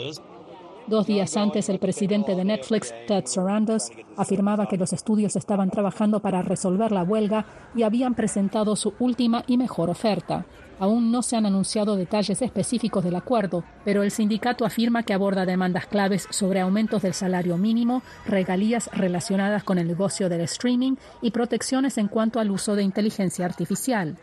Dos 0.87 1.07
días 1.07 1.37
antes, 1.37 1.68
el 1.68 1.79
presidente 1.79 2.35
de 2.35 2.44
Netflix, 2.44 2.92
Ted 3.07 3.25
Sarandos, 3.27 3.92
afirmaba 4.16 4.66
que 4.66 4.77
los 4.77 4.92
estudios 4.92 5.37
estaban 5.37 5.70
trabajando 5.70 6.20
para 6.20 6.42
resolver 6.42 6.90
la 6.90 7.05
huelga 7.05 7.46
y 7.77 7.85
habían 7.85 8.14
presentado 8.14 8.75
su 8.75 8.94
última 8.99 9.44
y 9.46 9.57
mejor 9.57 9.88
oferta. 9.88 10.46
Aún 10.80 11.12
no 11.12 11.22
se 11.22 11.36
han 11.36 11.44
anunciado 11.44 11.94
detalles 11.94 12.40
específicos 12.40 13.04
del 13.04 13.14
acuerdo, 13.14 13.64
pero 13.84 14.02
el 14.02 14.10
sindicato 14.10 14.64
afirma 14.64 15.02
que 15.02 15.12
aborda 15.12 15.44
demandas 15.44 15.86
claves 15.86 16.26
sobre 16.30 16.60
aumentos 16.60 17.02
del 17.02 17.12
salario 17.12 17.58
mínimo, 17.58 18.02
regalías 18.24 18.88
relacionadas 18.94 19.62
con 19.62 19.76
el 19.76 19.86
negocio 19.86 20.30
del 20.30 20.40
streaming 20.40 20.96
y 21.20 21.32
protecciones 21.32 21.98
en 21.98 22.08
cuanto 22.08 22.40
al 22.40 22.50
uso 22.50 22.76
de 22.76 22.82
inteligencia 22.82 23.44
artificial. 23.44 24.16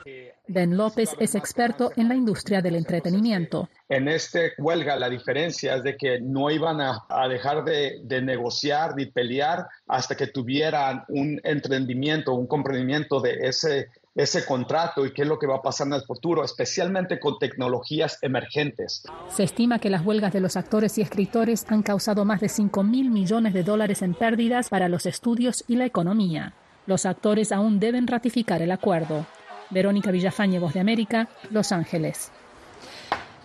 Ben 0.47 0.75
López 0.77 1.11
es 1.19 1.35
experto 1.35 1.91
en 1.95 2.07
la 2.07 2.15
industria 2.15 2.61
del 2.61 2.75
entretenimiento. 2.75 3.69
En 3.89 4.07
este 4.07 4.53
huelga 4.57 4.95
la 4.95 5.09
diferencia 5.09 5.75
es 5.75 5.83
de 5.83 5.95
que 5.95 6.19
no 6.21 6.49
iban 6.49 6.79
a, 6.81 7.27
dejar 7.27 7.65
de, 7.65 7.99
de, 8.03 8.21
negociar 8.21 8.95
ni 8.95 9.05
pelear 9.05 9.67
hasta 9.87 10.15
que 10.15 10.27
tuvieran 10.27 11.03
un 11.09 11.39
entendimiento, 11.43 12.33
un 12.33 12.47
comprendimiento 12.47 13.19
de 13.19 13.33
ese 13.41 13.89
ese 14.17 14.45
contrato 14.45 15.06
y 15.06 15.13
qué 15.13 15.21
es 15.21 15.27
lo 15.27 15.38
que 15.38 15.45
va 15.45 15.58
a 15.58 15.62
pasar 15.62 15.88
en 15.88 15.93
el 15.93 16.01
futuro, 16.01 16.43
especialmente 16.43 17.19
con 17.19 17.38
tecnologías 17.38 18.17
emergentes. 18.23 19.03
Se 19.30 19.43
estima 19.43 19.77
que 19.77 19.91
las 19.91 20.03
huelgas 20.03 20.34
de 20.34 20.41
los 20.41 20.58
actores 20.58 20.97
y 20.97 21.01
escritores 21.01 21.65
han 21.69 21.84
causado 21.84 22.25
más 22.25 22.41
de 22.41 22.49
5 22.49 22.84
mil 22.84 23.12
millones 23.12 23.53
de 23.53 23.63
dólares 23.63 24.01
en 24.01 24.15
pérdidas 24.15 24.69
para 24.69 24.89
los 24.89 25.06
estudios 25.06 25.63
y 25.67 25.75
la 25.75 25.86
economía. 25.86 26.53
Los 26.88 27.06
actores 27.06 27.51
aún 27.51 27.80
deben 27.80 28.08
ratificar 28.08 28.62
el 28.63 28.71
acuerdo. 28.71 29.27
Verónica 29.69 30.10
Villafañe, 30.10 30.60
Voz 30.60 30.73
de 30.73 30.80
América, 30.80 31.30
Los 31.51 31.71
Ángeles. 31.71 32.32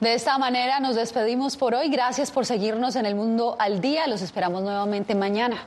De 0.01 0.15
esta 0.15 0.39
manera 0.39 0.81
nos 0.81 0.97
despedimos 0.97 1.57
por 1.57 1.75
hoy. 1.75 1.91
Gracias 1.91 2.31
por 2.31 2.47
seguirnos 2.47 2.97
en 2.97 3.05
el 3.05 3.15
mundo 3.15 3.57
al 3.59 3.81
día. 3.81 4.07
Los 4.07 4.23
esperamos 4.23 4.63
nuevamente 4.63 5.15
mañana. 5.15 5.59